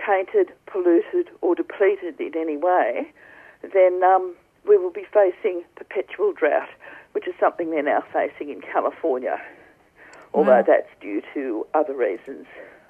tainted, 0.05 0.51
polluted, 0.65 1.29
or 1.41 1.55
depleted 1.55 2.19
in 2.19 2.33
any 2.35 2.57
way, 2.57 3.11
then 3.73 4.03
um, 4.03 4.35
we 4.67 4.77
will 4.77 4.91
be 4.91 5.05
facing 5.13 5.63
perpetual 5.75 6.33
drought, 6.33 6.69
which 7.13 7.27
is 7.27 7.33
something 7.39 7.71
they're 7.71 7.83
now 7.83 8.03
facing 8.11 8.49
in 8.49 8.61
California, 8.61 9.39
although 10.33 10.51
wow. 10.51 10.63
that's 10.65 10.89
due 10.99 11.21
to 11.33 11.65
other 11.73 11.95
reasons 11.95 12.45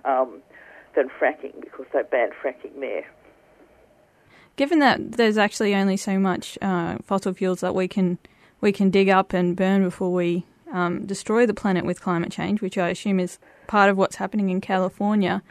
um, 0.06 0.42
than 0.96 1.10
fracking, 1.10 1.60
because 1.62 1.86
they 1.94 2.02
banned 2.10 2.34
fracking 2.42 2.80
there. 2.80 3.06
Given 4.56 4.80
that 4.80 5.14
there's 5.14 5.38
actually 5.38 5.74
only 5.76 5.98
so 5.98 6.20
much 6.20 6.58
uh, 6.62 6.98
fossil 7.04 7.34
fuels 7.34 7.62
that 7.62 7.74
we 7.74 7.88
can 7.88 8.20
we 8.62 8.72
can 8.72 8.90
dig 8.90 9.10
up 9.10 9.34
and 9.34 9.56
burn 9.56 9.84
before 9.84 10.14
we 10.14 10.46
um, 10.72 11.06
destroy 11.06 11.46
the 11.46 11.54
planet 11.54 11.84
with 11.84 12.02
climate 12.02 12.32
change, 12.32 12.62
which 12.62 12.78
I 12.78 12.90
assume 12.90 13.20
is 13.20 13.40
part 13.68 13.90
of 13.90 13.98
what's 13.98 14.16
happening 14.16 14.50
in 14.50 14.62
California. 14.62 15.42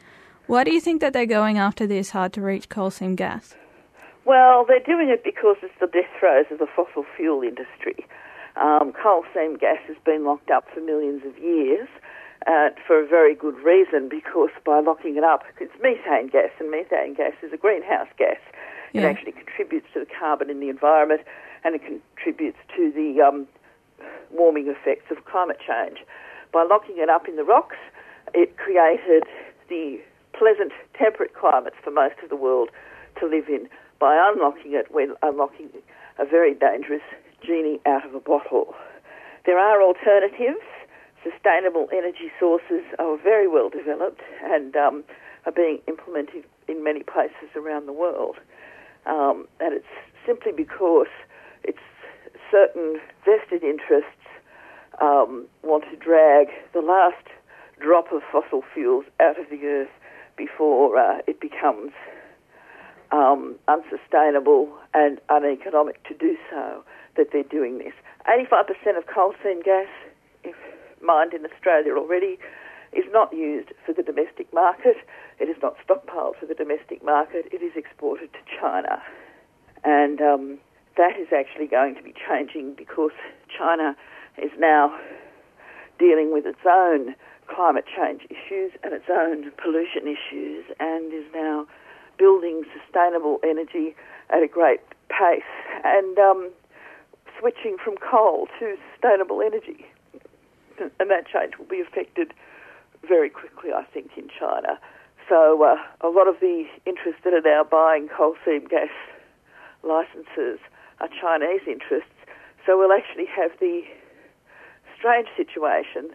Why 0.46 0.64
do 0.64 0.72
you 0.72 0.80
think 0.80 1.00
that 1.00 1.12
they're 1.12 1.26
going 1.26 1.58
after 1.58 1.86
this 1.86 2.10
hard 2.10 2.32
to 2.34 2.40
reach 2.40 2.68
coal 2.68 2.90
seam 2.90 3.14
gas? 3.14 3.54
Well, 4.24 4.64
they're 4.66 4.80
doing 4.80 5.08
it 5.08 5.22
because 5.24 5.56
it's 5.62 5.78
the 5.80 5.86
death 5.86 6.10
throes 6.18 6.46
of 6.50 6.58
the 6.58 6.66
fossil 6.66 7.04
fuel 7.16 7.42
industry. 7.42 8.06
Um, 8.56 8.92
coal 8.92 9.24
seam 9.34 9.56
gas 9.56 9.78
has 9.86 9.96
been 10.04 10.24
locked 10.24 10.50
up 10.50 10.66
for 10.72 10.80
millions 10.80 11.22
of 11.24 11.38
years. 11.38 11.88
Uh, 12.46 12.70
for 12.86 12.98
a 12.98 13.06
very 13.06 13.34
good 13.34 13.56
reason, 13.58 14.08
because 14.08 14.48
by 14.64 14.80
locking 14.80 15.16
it 15.18 15.24
up, 15.24 15.42
it's 15.60 15.74
methane 15.82 16.28
gas, 16.28 16.48
and 16.58 16.70
methane 16.70 17.12
gas 17.12 17.34
is 17.42 17.52
a 17.52 17.56
greenhouse 17.58 18.08
gas. 18.16 18.38
Yeah. 18.94 19.02
It 19.02 19.04
actually 19.04 19.32
contributes 19.32 19.86
to 19.92 20.00
the 20.00 20.06
carbon 20.18 20.48
in 20.48 20.58
the 20.58 20.70
environment, 20.70 21.20
and 21.64 21.74
it 21.74 21.82
contributes 21.84 22.58
to 22.76 22.90
the 22.92 23.20
um, 23.22 23.46
warming 24.30 24.68
effects 24.68 25.10
of 25.10 25.24
climate 25.24 25.58
change. 25.66 25.98
By 26.52 26.64
locking 26.64 26.96
it 26.98 27.08
up 27.08 27.28
in 27.28 27.36
the 27.36 27.44
rocks, 27.44 27.76
it 28.34 28.56
created 28.56 29.24
the 29.68 30.00
pleasant, 30.32 30.72
temperate 30.98 31.34
climates 31.34 31.76
for 31.82 31.90
most 31.90 32.16
of 32.22 32.30
the 32.30 32.36
world 32.36 32.70
to 33.20 33.26
live 33.26 33.48
in. 33.48 33.68
By 33.98 34.16
unlocking 34.32 34.72
it, 34.72 34.86
we're 34.90 35.14
unlocking 35.22 35.70
a 36.18 36.24
very 36.24 36.54
dangerous 36.54 37.02
genie 37.44 37.80
out 37.86 38.06
of 38.06 38.14
a 38.14 38.20
bottle. 38.20 38.74
There 39.46 39.58
are 39.58 39.82
alternatives. 39.82 40.64
Sustainable 41.22 41.88
energy 41.92 42.32
sources 42.38 42.82
are 42.98 43.18
very 43.18 43.46
well 43.46 43.68
developed 43.68 44.22
and 44.42 44.74
um, 44.76 45.04
are 45.44 45.52
being 45.52 45.80
implemented 45.86 46.44
in 46.68 46.82
many 46.82 47.02
places 47.02 47.50
around 47.54 47.86
the 47.86 47.92
world. 47.92 48.36
Um, 49.06 49.46
and 49.60 49.74
it's 49.74 49.92
simply 50.26 50.52
because 50.52 51.08
it's 51.64 51.78
certain 52.50 53.00
vested 53.24 53.62
interests 53.62 54.10
um, 55.00 55.46
want 55.62 55.84
to 55.90 55.96
drag 55.96 56.48
the 56.72 56.80
last 56.80 57.26
drop 57.80 58.12
of 58.12 58.22
fossil 58.30 58.62
fuels 58.74 59.04
out 59.18 59.38
of 59.38 59.48
the 59.50 59.64
earth 59.64 59.88
before 60.36 60.98
uh, 60.98 61.18
it 61.26 61.40
becomes 61.40 61.92
um, 63.12 63.56
unsustainable 63.68 64.68
and 64.94 65.20
uneconomic 65.28 66.02
to 66.04 66.14
do 66.14 66.36
so, 66.50 66.84
that 67.16 67.28
they're 67.32 67.42
doing 67.42 67.78
this. 67.78 67.92
85% 68.28 68.96
of 68.96 69.06
coal 69.06 69.34
seam 69.42 69.62
gas, 69.62 69.88
if 70.44 70.54
mined 71.02 71.34
in 71.34 71.44
Australia 71.44 71.96
already, 71.96 72.38
is 72.92 73.04
not 73.10 73.32
used 73.32 73.70
for 73.84 73.92
the 73.92 74.02
domestic 74.02 74.52
market. 74.52 74.96
It 75.38 75.48
is 75.48 75.56
not 75.62 75.76
stockpiled 75.86 76.38
for 76.38 76.46
the 76.46 76.54
domestic 76.54 77.04
market. 77.04 77.46
It 77.52 77.62
is 77.62 77.72
exported 77.76 78.32
to 78.32 78.38
China. 78.60 79.02
And 79.84 80.20
um, 80.20 80.58
that 80.96 81.18
is 81.18 81.28
actually 81.36 81.66
going 81.66 81.94
to 81.94 82.02
be 82.02 82.14
changing 82.28 82.74
because 82.74 83.12
China 83.56 83.96
is 84.38 84.50
now 84.58 84.96
dealing 85.98 86.32
with 86.32 86.46
its 86.46 86.60
own 86.66 87.14
climate 87.46 87.84
change 87.86 88.22
issues 88.30 88.72
and 88.82 88.92
its 88.92 89.06
own 89.10 89.50
pollution 89.62 90.06
issues 90.06 90.64
and 90.78 91.12
is 91.12 91.26
now 91.34 91.66
building 92.18 92.64
sustainable 92.72 93.40
energy 93.44 93.94
at 94.30 94.42
a 94.42 94.46
great 94.46 94.80
pace 95.08 95.42
and 95.84 96.18
um, 96.18 96.50
switching 97.38 97.76
from 97.82 97.96
coal 97.96 98.46
to 98.58 98.76
sustainable 98.92 99.42
energy. 99.42 99.86
And 100.78 101.10
that 101.10 101.26
change 101.26 101.58
will 101.58 101.66
be 101.66 101.80
affected 101.80 102.32
very 103.06 103.28
quickly, 103.28 103.70
I 103.72 103.84
think, 103.84 104.12
in 104.16 104.28
China. 104.28 104.78
So 105.28 105.62
uh, 105.62 105.76
a 106.06 106.08
lot 106.08 106.28
of 106.28 106.40
the 106.40 106.64
interests 106.86 107.20
that 107.24 107.32
are 107.34 107.40
now 107.40 107.64
buying 107.64 108.08
coal 108.08 108.34
seam 108.44 108.66
gas 108.66 108.88
licenses 109.82 110.58
are 111.00 111.08
Chinese 111.08 111.62
interests. 111.66 112.10
So 112.66 112.78
we'll 112.78 112.92
actually 112.92 113.26
have 113.26 113.52
the 113.58 113.82
strange 114.98 115.28
situation 115.36 116.10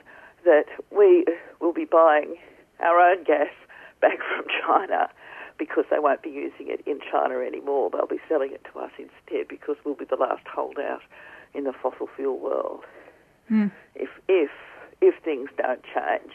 that 0.45 0.65
we 0.95 1.25
will 1.59 1.73
be 1.73 1.85
buying 1.85 2.35
our 2.79 2.99
own 2.99 3.23
gas 3.23 3.49
back 4.01 4.19
from 4.35 4.45
China 4.65 5.09
because 5.57 5.85
they 5.89 5.99
won't 5.99 6.21
be 6.21 6.29
using 6.29 6.67
it 6.67 6.81
in 6.85 6.99
China 7.11 7.39
anymore. 7.39 7.89
They'll 7.89 8.07
be 8.07 8.19
selling 8.27 8.51
it 8.51 8.65
to 8.71 8.79
us 8.79 8.91
instead 8.97 9.47
because 9.47 9.77
we'll 9.83 9.95
be 9.95 10.05
the 10.05 10.17
last 10.17 10.45
holdout 10.47 11.01
in 11.53 11.63
the 11.63 11.73
fossil 11.73 12.09
fuel 12.15 12.37
world. 12.39 12.83
Mm. 13.49 13.71
If 13.95 14.09
if 14.27 14.49
if 15.01 15.15
things 15.23 15.49
don't 15.57 15.81
change. 15.83 16.33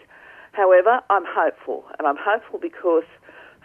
However, 0.52 1.00
I'm 1.10 1.24
hopeful, 1.26 1.84
and 1.98 2.08
I'm 2.08 2.16
hopeful 2.18 2.58
because 2.58 3.04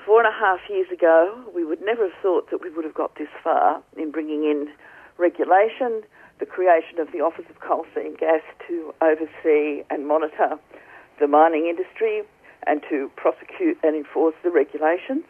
four 0.05 0.23
and 0.23 0.27
a 0.27 0.37
half 0.37 0.59
years 0.69 0.87
ago 0.91 1.33
we 1.53 1.65
would 1.65 1.81
never 1.81 2.03
have 2.03 2.17
thought 2.21 2.49
that 2.51 2.61
we 2.61 2.69
would 2.69 2.85
have 2.85 2.93
got 2.93 3.15
this 3.15 3.27
far 3.43 3.81
in 3.97 4.11
bringing 4.11 4.43
in 4.43 4.69
regulation, 5.17 6.03
the 6.39 6.45
creation 6.45 6.99
of 6.99 7.11
the 7.11 7.21
Office 7.21 7.45
of 7.49 7.59
Coal 7.59 7.85
Seam 7.93 8.15
Gas 8.15 8.41
to 8.67 8.93
oversee 9.01 9.83
and 9.89 10.07
monitor 10.07 10.59
the 11.19 11.27
mining 11.27 11.67
industry 11.67 12.21
and 12.67 12.81
to 12.89 13.09
prosecute 13.15 13.77
and 13.83 13.95
enforce 13.95 14.35
the 14.43 14.49
regulations, 14.49 15.25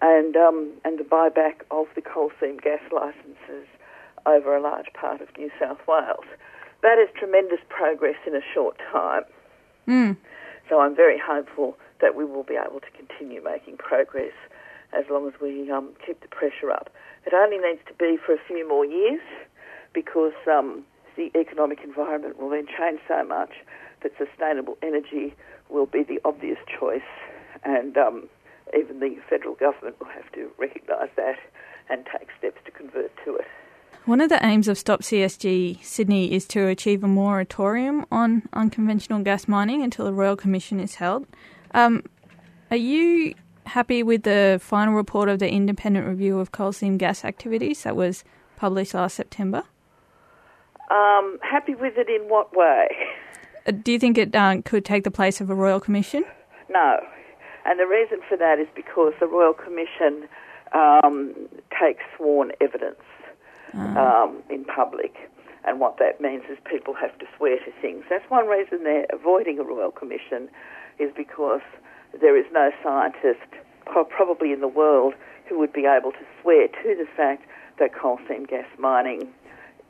and 0.00 0.36
um, 0.36 0.70
and 0.84 0.98
the 0.98 1.04
buyback 1.04 1.62
of 1.70 1.86
the 1.94 2.02
coal 2.02 2.30
seam 2.40 2.56
gas 2.58 2.80
licences 2.92 3.66
over 4.26 4.56
a 4.56 4.62
large 4.62 4.92
part 4.94 5.20
of 5.20 5.28
New 5.36 5.50
South 5.58 5.78
Wales. 5.88 6.24
That 6.82 6.98
is 6.98 7.08
tremendous 7.18 7.58
progress 7.68 8.16
in 8.26 8.34
a 8.34 8.40
short 8.54 8.78
time. 8.92 9.22
Mm. 9.88 10.16
So 10.68 10.80
I'm 10.80 10.94
very 10.94 11.18
hopeful 11.18 11.76
that 12.00 12.14
we 12.16 12.24
will 12.24 12.42
be 12.42 12.56
able 12.56 12.80
to 12.80 12.90
continue 12.96 13.42
making 13.42 13.76
progress 13.76 14.32
as 14.92 15.04
long 15.10 15.28
as 15.28 15.34
we 15.40 15.70
um, 15.70 15.90
keep 16.04 16.20
the 16.20 16.28
pressure 16.28 16.70
up. 16.70 16.90
It 17.26 17.34
only 17.34 17.58
needs 17.58 17.80
to 17.86 17.94
be 17.94 18.16
for 18.24 18.34
a 18.34 18.38
few 18.46 18.66
more 18.68 18.84
years 18.84 19.20
because 19.92 20.32
um, 20.50 20.84
the 21.16 21.30
economic 21.38 21.80
environment 21.84 22.40
will 22.40 22.50
then 22.50 22.66
change 22.66 23.00
so 23.06 23.24
much 23.24 23.52
that 24.02 24.12
sustainable 24.16 24.78
energy 24.82 25.34
will 25.68 25.86
be 25.86 26.02
the 26.02 26.20
obvious 26.24 26.58
choice, 26.66 27.02
and 27.64 27.96
um, 27.96 28.28
even 28.76 29.00
the 29.00 29.16
federal 29.28 29.54
government 29.54 29.96
will 30.00 30.08
have 30.08 30.30
to 30.32 30.50
recognise 30.58 31.10
that 31.16 31.36
and 31.88 32.06
take 32.06 32.28
steps 32.38 32.58
to 32.64 32.70
convert 32.70 33.12
to 33.24 33.36
it. 33.36 33.46
One 34.06 34.20
of 34.20 34.30
the 34.30 34.44
aims 34.44 34.66
of 34.66 34.78
Stop 34.78 35.02
CSG 35.02 35.84
Sydney 35.84 36.32
is 36.32 36.46
to 36.46 36.66
achieve 36.66 37.04
a 37.04 37.08
moratorium 37.08 38.06
on 38.10 38.42
unconventional 38.52 39.22
gas 39.22 39.46
mining 39.46 39.82
until 39.82 40.06
a 40.06 40.12
Royal 40.12 40.36
Commission 40.36 40.80
is 40.80 40.94
held. 40.96 41.26
Um, 41.72 42.04
are 42.70 42.76
you 42.76 43.34
happy 43.66 44.02
with 44.02 44.24
the 44.24 44.58
final 44.62 44.94
report 44.94 45.28
of 45.28 45.38
the 45.38 45.48
independent 45.50 46.06
review 46.06 46.38
of 46.38 46.52
coal 46.52 46.72
seam 46.72 46.98
gas 46.98 47.24
activities 47.24 47.82
that 47.84 47.96
was 47.96 48.24
published 48.56 48.94
last 48.94 49.14
September? 49.14 49.62
Um, 50.90 51.38
happy 51.42 51.74
with 51.74 51.94
it 51.96 52.08
in 52.08 52.28
what 52.28 52.54
way? 52.56 52.88
Uh, 53.66 53.72
do 53.72 53.92
you 53.92 53.98
think 53.98 54.18
it 54.18 54.34
uh, 54.34 54.60
could 54.64 54.84
take 54.84 55.04
the 55.04 55.10
place 55.10 55.40
of 55.40 55.50
a 55.50 55.54
Royal 55.54 55.80
Commission? 55.80 56.24
No. 56.68 56.98
And 57.64 57.78
the 57.78 57.86
reason 57.86 58.18
for 58.28 58.36
that 58.36 58.58
is 58.58 58.66
because 58.74 59.12
the 59.20 59.26
Royal 59.26 59.52
Commission 59.52 60.26
um, 60.72 61.34
takes 61.78 62.02
sworn 62.16 62.52
evidence 62.60 63.02
uh. 63.74 63.78
um, 63.80 64.42
in 64.48 64.64
public. 64.64 65.14
And 65.64 65.78
what 65.78 65.98
that 65.98 66.20
means 66.20 66.42
is 66.50 66.56
people 66.68 66.94
have 66.94 67.16
to 67.18 67.26
swear 67.36 67.58
to 67.58 67.72
things. 67.82 68.04
That's 68.08 68.28
one 68.30 68.46
reason 68.46 68.82
they're 68.84 69.06
avoiding 69.12 69.58
a 69.58 69.62
Royal 69.62 69.90
Commission, 69.90 70.48
is 71.00 71.10
because 71.16 71.62
there 72.20 72.36
is 72.36 72.46
no 72.52 72.70
scientist, 72.82 73.48
probably 73.86 74.52
in 74.52 74.60
the 74.60 74.68
world, 74.68 75.14
who 75.48 75.58
would 75.58 75.72
be 75.72 75.86
able 75.86 76.12
to 76.12 76.24
swear 76.40 76.68
to 76.68 76.94
the 76.94 77.06
fact 77.16 77.42
that 77.78 77.94
coal 77.94 78.18
seam 78.28 78.44
gas 78.44 78.66
mining 78.78 79.28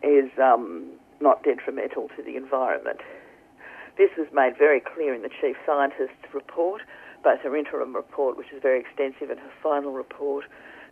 is 0.02 0.30
um, 0.42 0.86
not 1.20 1.42
detrimental 1.42 2.08
to 2.16 2.22
the 2.22 2.36
environment. 2.36 3.00
this 3.98 4.10
was 4.16 4.28
made 4.32 4.56
very 4.56 4.80
clear 4.80 5.12
in 5.12 5.22
the 5.22 5.28
chief 5.28 5.56
scientist's 5.66 6.32
report, 6.32 6.80
both 7.22 7.40
her 7.40 7.54
interim 7.54 7.94
report, 7.94 8.38
which 8.38 8.50
is 8.54 8.62
very 8.62 8.80
extensive, 8.80 9.28
and 9.28 9.38
her 9.38 9.52
final 9.62 9.92
report, 9.92 10.44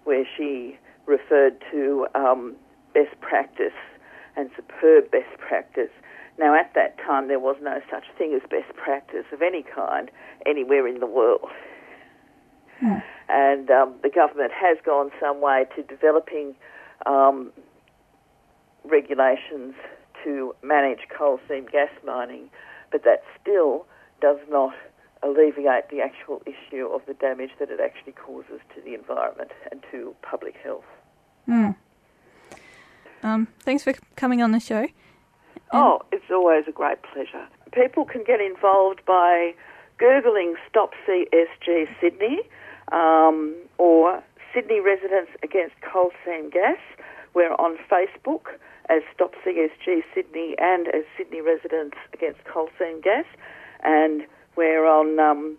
where 0.05 0.25
she 0.37 0.77
referred 1.07 1.57
to 1.71 2.07
um, 2.15 2.55
best 2.93 3.19
practice 3.21 3.79
and 4.37 4.51
superb 4.57 5.11
best 5.11 5.39
practice. 5.39 5.91
Now, 6.39 6.55
at 6.55 6.73
that 6.75 6.97
time, 6.99 7.29
there 7.29 7.41
was 7.41 7.57
no 7.61 7.81
such 7.91 8.05
thing 8.17 8.33
as 8.35 8.49
best 8.49 8.75
practice 8.77 9.25
of 9.33 9.43
any 9.43 9.63
kind 9.63 10.11
anywhere 10.47 10.87
in 10.87 11.01
the 11.01 11.07
world. 11.07 11.49
Hmm. 12.79 12.99
And 13.29 13.71
um, 13.71 13.95
the 14.03 14.09
government 14.09 14.53
has 14.53 14.79
gone 14.85 15.11
some 15.21 15.41
way 15.41 15.67
to 15.75 15.83
developing 15.83 16.55
um, 17.07 17.53
regulations 18.85 19.75
to 20.25 20.55
manage 20.63 21.01
coal 21.17 21.41
seam 21.49 21.67
gas 21.71 21.91
mining, 22.07 22.51
but 22.91 23.05
that 23.05 23.23
still 23.41 23.87
does 24.21 24.39
not 24.49 24.75
alleviate 25.23 25.91
the 25.91 26.01
actual 26.01 26.41
issue 26.47 26.87
of 26.87 27.03
the 27.07 27.15
damage 27.15 27.51
that 27.59 27.71
it 27.71 27.81
actually 27.81 28.13
causes 28.13 28.61
to 28.75 28.81
the 28.83 28.95
environment 28.95 29.51
and 29.71 29.83
to 29.91 30.15
public 30.23 30.55
health. 30.63 30.85
Mm. 31.49 31.75
Um, 33.23 33.49
thanks 33.61 33.83
for 33.83 33.95
coming 34.15 34.43
on 34.43 34.53
the 34.53 34.61
show. 34.61 34.87
Oh, 35.73 36.01
it's 36.13 36.31
always 36.31 36.65
a 36.67 36.73
great 36.73 36.99
pleasure. 37.03 37.47
People 37.73 38.05
can 38.07 38.25
get 38.25 38.41
involved 38.41 39.05
by 39.07 39.55
Googling 40.01 40.55
Stop 40.69 40.93
CSG 41.07 41.87
Sydney 42.01 42.41
um, 42.91 43.55
or 43.77 44.23
Sydney 44.55 44.81
Residents 44.81 45.31
Against 45.43 45.75
Coal 45.83 46.11
Seam 46.25 46.49
Gas. 46.49 46.79
We're 47.35 47.53
on 47.55 47.77
Facebook 47.91 48.57
as 48.89 49.03
Stop 49.15 49.35
CSG 49.45 50.03
Sydney 50.15 50.55
and 50.59 50.89
as 50.89 51.05
Sydney 51.19 51.43
Residents 51.43 51.99
Against 52.15 52.43
Coal 52.45 52.71
Seam 52.79 53.03
Gas. 53.03 53.27
And 53.85 54.23
we're 54.57 54.87
on, 54.87 55.21
um, 55.21 55.59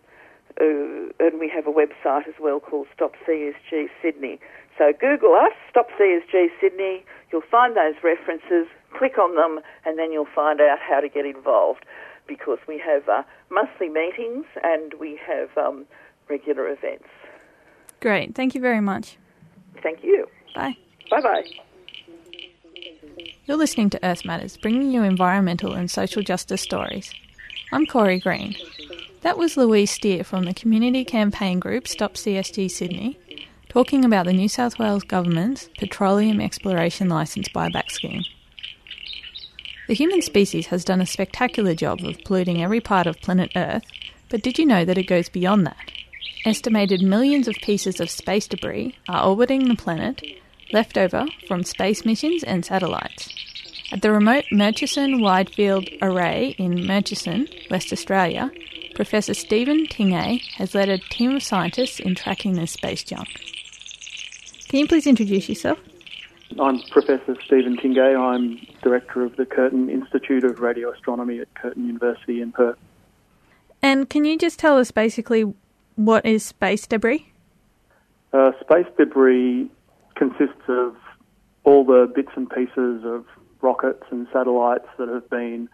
uh, 0.60 1.14
and 1.20 1.40
we 1.40 1.50
have 1.54 1.68
a 1.68 1.72
website 1.72 2.28
as 2.28 2.34
well 2.40 2.60
called 2.60 2.88
Stop 2.96 3.14
CSG 3.28 3.90
Sydney. 4.02 4.40
So 4.76 4.92
Google 5.00 5.36
us, 5.36 5.54
Stop 5.70 5.90
CSG 6.00 6.48
Sydney. 6.60 7.06
You'll 7.32 7.42
find 7.52 7.78
those 7.78 7.96
references, 8.02 8.66
click 8.98 9.18
on 9.18 9.36
them, 9.36 9.60
and 9.86 9.98
then 9.98 10.12
you'll 10.12 10.28
find 10.34 10.60
out 10.62 10.80
how 10.80 11.00
to 11.00 11.10
get 11.10 11.26
involved 11.26 11.86
because 12.28 12.60
we 12.68 12.80
have 12.80 13.08
uh, 13.10 13.24
monthly 13.50 13.90
meetings 13.90 14.46
and 14.64 14.94
we 15.00 15.20
have 15.26 15.50
um, 15.58 15.86
regular 16.30 16.68
events. 16.68 17.08
Great. 18.02 18.36
Thank 18.36 18.56
you 18.56 18.62
very 18.62 18.82
much. 18.82 19.18
Thank 19.82 20.04
you. 20.04 20.28
Bye. 20.56 20.78
Bye 21.10 21.22
bye. 21.22 21.44
You're 23.46 23.58
listening 23.58 23.90
to 23.92 24.06
Earth 24.06 24.26
Matters, 24.26 24.58
bringing 24.58 24.92
you 24.92 25.04
environmental 25.04 25.74
and 25.74 25.90
social 25.90 26.22
justice 26.22 26.62
stories. 26.62 27.12
I'm 27.72 27.86
Corey 27.86 28.20
Green. 28.20 28.56
That 29.22 29.38
was 29.38 29.58
Louise 29.58 29.92
Steer 29.92 30.24
from 30.24 30.46
the 30.46 30.54
community 30.54 31.04
campaign 31.04 31.60
group 31.60 31.88
Stop 31.88 32.14
CSG 32.14 32.70
Sydney 32.70 33.20
talking 33.70 34.04
about 34.04 34.26
the 34.26 34.34
New 34.34 34.50
South 34.50 34.80
Wales 34.80 35.04
Government's 35.04 35.70
Petroleum 35.78 36.42
Exploration 36.42 37.10
Licence 37.10 37.50
buyback 37.50 37.92
scheme. 37.92 38.24
The 39.90 39.96
human 39.96 40.22
species 40.22 40.68
has 40.68 40.86
done 40.86 41.02
a 41.02 41.06
spectacular 41.08 41.74
job 41.74 42.02
of 42.02 42.24
polluting 42.24 42.62
every 42.62 42.80
part 42.80 43.08
of 43.08 43.20
planet 43.22 43.52
Earth, 43.56 43.86
but 44.30 44.44
did 44.44 44.60
you 44.60 44.66
know 44.68 44.86
that 44.86 45.00
it 45.00 45.08
goes 45.08 45.30
beyond 45.30 45.66
that? 45.66 45.92
Estimated 46.46 47.02
millions 47.02 47.48
of 47.48 47.56
pieces 47.56 48.00
of 48.00 48.12
space 48.12 48.48
debris 48.48 48.96
are 49.08 49.28
orbiting 49.28 49.68
the 49.68 49.74
planet, 49.74 50.22
left 50.72 50.96
over 50.96 51.26
from 51.48 51.64
space 51.64 52.06
missions 52.06 52.44
and 52.44 52.64
satellites. 52.64 53.34
At 53.92 54.04
the 54.04 54.12
remote 54.12 54.46
Murchison 54.52 55.22
Wide 55.22 55.50
Field 55.50 55.90
Array 56.04 56.54
in 56.60 56.86
Murchison, 56.86 57.48
West 57.72 57.92
Australia, 57.92 58.52
Professor 58.94 59.34
Stephen 59.34 59.88
Tingay 59.88 60.40
has 60.58 60.76
led 60.76 60.90
a 60.90 61.00
team 61.00 61.36
of 61.36 61.42
scientists 61.42 62.00
in 62.00 62.14
tracking 62.14 62.54
this 62.54 62.74
space 62.74 63.04
junk. 63.04 63.28
Can 64.68 64.82
you 64.82 64.88
please 64.88 65.08
introduce 65.08 65.50
yourself? 65.50 65.80
I'm 66.58 66.82
Professor 66.90 67.36
Stephen 67.46 67.78
Tingay. 67.78 68.18
I'm 68.20 68.60
Director 68.82 69.24
of 69.24 69.36
the 69.36 69.46
Curtin 69.46 69.90
Institute 69.90 70.44
of 70.44 70.60
Radio 70.60 70.92
Astronomy 70.92 71.40
at 71.40 71.54
Curtin 71.54 71.86
University 71.86 72.42
in 72.42 72.52
Perth. 72.52 72.78
And 73.84 74.10
can 74.10 74.26
you 74.26 74.38
just 74.38 74.58
tell 74.58 74.78
us 74.78 74.90
basically 74.90 75.54
what 75.96 76.26
is 76.26 76.44
space 76.44 76.88
debris? 76.88 77.32
Uh, 78.34 78.52
space 78.62 78.88
debris 78.98 79.70
consists 80.16 80.64
of 80.68 80.96
all 81.66 81.86
the 81.86 82.12
bits 82.14 82.32
and 82.36 82.50
pieces 82.50 83.04
of 83.06 83.26
rockets 83.62 84.04
and 84.10 84.28
satellites 84.34 84.88
that 84.98 85.08
have 85.08 85.30
been 85.30 85.70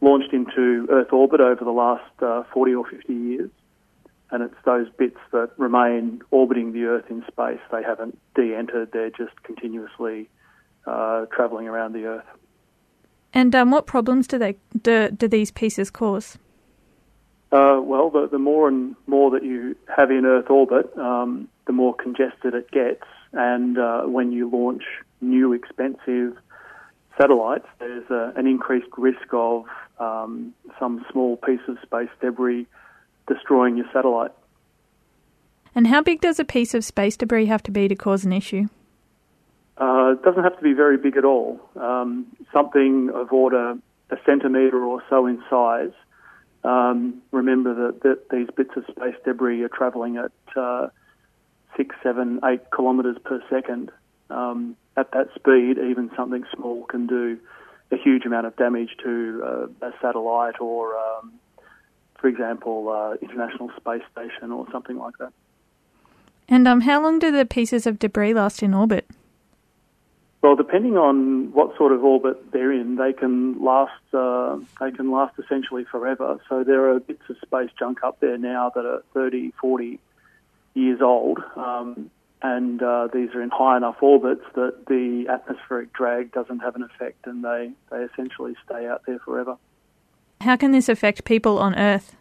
launched 0.00 0.32
into 0.32 0.86
Earth 0.88 1.12
orbit 1.12 1.40
over 1.40 1.64
the 1.64 1.72
last 1.72 2.22
uh, 2.22 2.44
40 2.52 2.74
or 2.74 2.86
50 2.86 3.12
years 3.12 3.50
and 4.30 4.42
it's 4.42 4.54
those 4.64 4.88
bits 4.98 5.18
that 5.32 5.50
remain 5.56 6.20
orbiting 6.30 6.72
the 6.72 6.84
Earth 6.84 7.06
in 7.10 7.24
space. 7.28 7.60
They 7.70 7.82
haven't 7.82 8.18
de-entered; 8.34 8.90
they're 8.92 9.10
just 9.10 9.42
continuously 9.42 10.28
uh, 10.86 11.26
traveling 11.26 11.68
around 11.68 11.92
the 11.92 12.06
Earth. 12.06 12.26
And 13.32 13.54
um, 13.54 13.70
what 13.70 13.86
problems 13.86 14.26
do 14.26 14.38
they 14.38 14.56
do, 14.82 15.10
do 15.10 15.28
these 15.28 15.50
pieces 15.50 15.90
cause? 15.90 16.38
Uh, 17.52 17.80
well, 17.82 18.10
the, 18.10 18.28
the, 18.30 18.38
more 18.38 18.66
and 18.66 18.96
more 19.06 19.30
that 19.30 19.44
you 19.44 19.76
have 19.94 20.10
in 20.10 20.24
Earth 20.24 20.50
orbit, 20.50 20.96
um, 20.98 21.48
the 21.66 21.72
more 21.72 21.94
congested 21.94 22.54
it 22.54 22.70
gets. 22.70 23.04
And 23.32 23.78
uh, 23.78 24.02
when 24.02 24.32
you 24.32 24.50
launch 24.50 24.82
new 25.20 25.52
expensive 25.52 26.36
satellites, 27.18 27.66
there's 27.78 28.08
a, 28.10 28.32
an 28.36 28.46
increased 28.46 28.88
risk 28.96 29.28
of 29.32 29.66
um, 29.98 30.54
some 30.78 31.04
small 31.12 31.36
piece 31.36 31.60
of 31.68 31.78
space 31.82 32.10
debris 32.20 32.66
destroying 33.26 33.76
your 33.76 33.86
satellite. 33.92 34.32
And 35.74 35.86
how 35.86 36.02
big 36.02 36.20
does 36.20 36.38
a 36.38 36.44
piece 36.44 36.74
of 36.74 36.84
space 36.84 37.16
debris 37.16 37.46
have 37.46 37.62
to 37.64 37.70
be 37.70 37.88
to 37.88 37.94
cause 37.94 38.24
an 38.24 38.32
issue? 38.32 38.68
Uh, 39.78 40.12
it 40.12 40.22
doesn't 40.22 40.42
have 40.42 40.56
to 40.56 40.62
be 40.62 40.72
very 40.72 40.96
big 40.96 41.16
at 41.16 41.24
all. 41.24 41.60
Um, 41.76 42.26
something 42.52 43.10
of 43.14 43.32
order 43.32 43.76
a 44.10 44.16
centimetre 44.24 44.82
or 44.82 45.02
so 45.10 45.26
in 45.26 45.42
size. 45.50 45.92
Um, 46.64 47.22
remember 47.30 47.74
that, 47.74 48.02
that, 48.02 48.30
these 48.30 48.48
bits 48.56 48.70
of 48.76 48.84
space 48.88 49.14
debris 49.24 49.62
are 49.62 49.68
travelling 49.68 50.16
at 50.16 50.32
uh, 50.56 50.88
six, 51.76 51.94
seven, 52.02 52.40
eight 52.44 52.62
kilometres 52.74 53.16
per 53.24 53.42
second. 53.50 53.90
Um, 54.30 54.76
at 54.96 55.12
that 55.12 55.28
speed, 55.34 55.78
even 55.78 56.10
something 56.16 56.44
small 56.54 56.84
can 56.84 57.06
do 57.06 57.38
a 57.92 57.96
huge 57.96 58.24
amount 58.24 58.46
of 58.46 58.56
damage 58.56 58.90
to 59.02 59.42
uh, 59.82 59.86
a 59.86 59.92
satellite 60.00 60.60
or 60.60 60.96
um, 60.96 61.32
for 62.18 62.28
example, 62.28 62.88
uh, 62.88 63.14
International 63.22 63.70
Space 63.76 64.02
Station 64.12 64.52
or 64.52 64.66
something 64.72 64.96
like 64.96 65.16
that. 65.18 65.32
And 66.48 66.68
um, 66.68 66.82
how 66.82 67.02
long 67.02 67.18
do 67.18 67.30
the 67.30 67.44
pieces 67.44 67.86
of 67.86 67.98
debris 67.98 68.34
last 68.34 68.62
in 68.62 68.72
orbit? 68.72 69.06
Well, 70.42 70.54
depending 70.54 70.96
on 70.96 71.52
what 71.52 71.76
sort 71.76 71.90
of 71.92 72.04
orbit 72.04 72.52
they're 72.52 72.70
in, 72.70 72.96
they 72.96 73.12
can 73.12 73.60
last. 73.64 74.00
Uh, 74.12 74.58
they 74.78 74.92
can 74.92 75.10
last 75.10 75.34
essentially 75.42 75.84
forever. 75.84 76.38
So 76.48 76.62
there 76.62 76.88
are 76.90 77.00
bits 77.00 77.22
of 77.28 77.36
space 77.44 77.70
junk 77.76 78.04
up 78.04 78.20
there 78.20 78.38
now 78.38 78.70
that 78.76 78.84
are 78.84 79.02
30, 79.12 79.52
40 79.60 79.98
years 80.74 81.00
old, 81.02 81.40
um, 81.56 82.10
and 82.42 82.80
uh, 82.80 83.08
these 83.12 83.30
are 83.34 83.42
in 83.42 83.50
high 83.50 83.76
enough 83.76 83.96
orbits 84.00 84.44
that 84.54 84.86
the 84.86 85.26
atmospheric 85.28 85.92
drag 85.92 86.30
doesn't 86.30 86.60
have 86.60 86.76
an 86.76 86.84
effect, 86.84 87.26
and 87.26 87.42
they 87.42 87.72
they 87.90 88.04
essentially 88.04 88.54
stay 88.64 88.86
out 88.86 89.02
there 89.04 89.18
forever. 89.18 89.56
How 90.40 90.56
can 90.56 90.72
this 90.72 90.88
affect 90.88 91.24
people 91.24 91.58
on 91.58 91.74
Earth? 91.74 92.16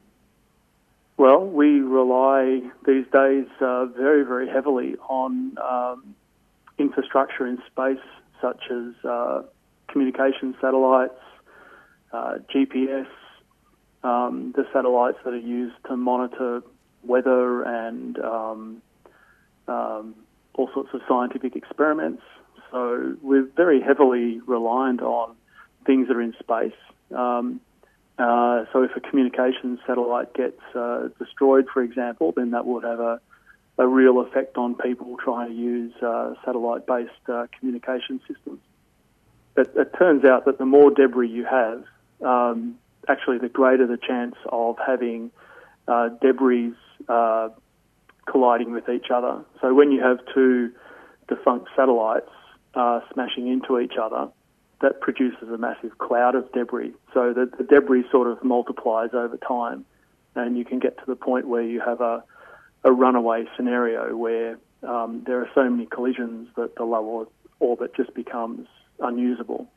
Well, 1.17 1.45
we 1.45 1.79
rely 1.79 2.61
these 2.85 3.05
days 3.13 3.45
uh, 3.61 3.85
very, 3.85 4.23
very 4.23 4.49
heavily 4.49 4.95
on 5.07 5.57
um, 5.57 6.15
infrastructure 6.77 7.47
in 7.47 7.57
space, 7.67 8.03
such 8.41 8.63
as 8.69 9.05
uh, 9.05 9.43
communication 9.87 10.55
satellites, 10.59 11.13
uh, 12.11 12.35
GPS, 12.53 13.07
um, 14.03 14.53
the 14.55 14.65
satellites 14.73 15.17
that 15.23 15.33
are 15.33 15.37
used 15.37 15.75
to 15.87 15.95
monitor 15.95 16.61
weather 17.03 17.61
and 17.63 18.17
um, 18.19 18.81
um 19.67 20.15
all 20.57 20.69
sorts 20.73 20.89
of 20.93 21.01
scientific 21.07 21.55
experiments. 21.55 22.23
So 22.71 23.15
we're 23.21 23.47
very 23.55 23.81
heavily 23.81 24.39
reliant 24.45 25.01
on 25.01 25.35
things 25.85 26.07
that 26.07 26.15
are 26.15 26.21
in 26.21 26.33
space. 26.39 26.73
Um, 27.15 27.59
uh, 28.17 28.63
so 28.71 28.83
if 28.83 28.91
a 28.95 29.01
communications 29.01 29.79
satellite 29.85 30.33
gets 30.33 30.61
uh, 30.73 31.09
destroyed, 31.19 31.67
for 31.73 31.83
example, 31.83 32.33
then 32.35 32.51
that 32.51 32.65
would 32.65 32.83
have 32.83 32.99
a, 32.99 33.19
a 33.77 33.87
real 33.87 34.21
effect 34.21 34.57
on 34.57 34.75
people 34.75 35.17
trying 35.17 35.49
to 35.49 35.53
use 35.53 35.93
uh, 36.01 36.33
satellite-based 36.45 37.11
uh, 37.27 37.47
communication 37.59 38.21
systems. 38.27 38.59
But 39.53 39.73
it 39.75 39.93
turns 39.97 40.23
out 40.23 40.45
that 40.45 40.57
the 40.57 40.65
more 40.65 40.91
debris 40.91 41.29
you 41.29 41.45
have, 41.45 41.83
um, 42.25 42.75
actually 43.07 43.37
the 43.37 43.49
greater 43.49 43.85
the 43.85 43.97
chance 43.97 44.35
of 44.49 44.77
having 44.85 45.31
uh, 45.87 46.09
debris 46.21 46.73
colliding 48.27 48.71
with 48.71 48.89
each 48.89 49.11
other. 49.13 49.43
So 49.61 49.73
when 49.73 49.91
you 49.91 50.01
have 50.01 50.19
two 50.33 50.71
defunct 51.27 51.67
satellites 51.75 52.31
smashing 52.73 53.47
into 53.47 53.79
each 53.79 53.93
other, 54.01 54.29
that 54.81 55.01
produces 55.01 55.49
a 55.49 55.57
massive 55.57 55.97
cloud 55.97 56.35
of 56.35 56.51
debris. 56.51 56.93
So 57.13 57.33
the, 57.33 57.49
the 57.57 57.63
debris 57.63 58.05
sort 58.11 58.27
of 58.27 58.43
multiplies 58.43 59.09
over 59.13 59.37
time, 59.37 59.85
and 60.35 60.57
you 60.57 60.65
can 60.65 60.79
get 60.79 60.97
to 60.97 61.03
the 61.05 61.15
point 61.15 61.47
where 61.47 61.61
you 61.61 61.79
have 61.79 62.01
a, 62.01 62.23
a 62.83 62.91
runaway 62.91 63.45
scenario 63.55 64.15
where 64.15 64.57
um, 64.83 65.23
there 65.25 65.39
are 65.39 65.49
so 65.55 65.69
many 65.69 65.85
collisions 65.85 66.49
that 66.55 66.75
the 66.75 66.83
low 66.83 67.27
orbit 67.59 67.95
just 67.95 68.13
becomes 68.13 68.67
unusable. 68.99 69.67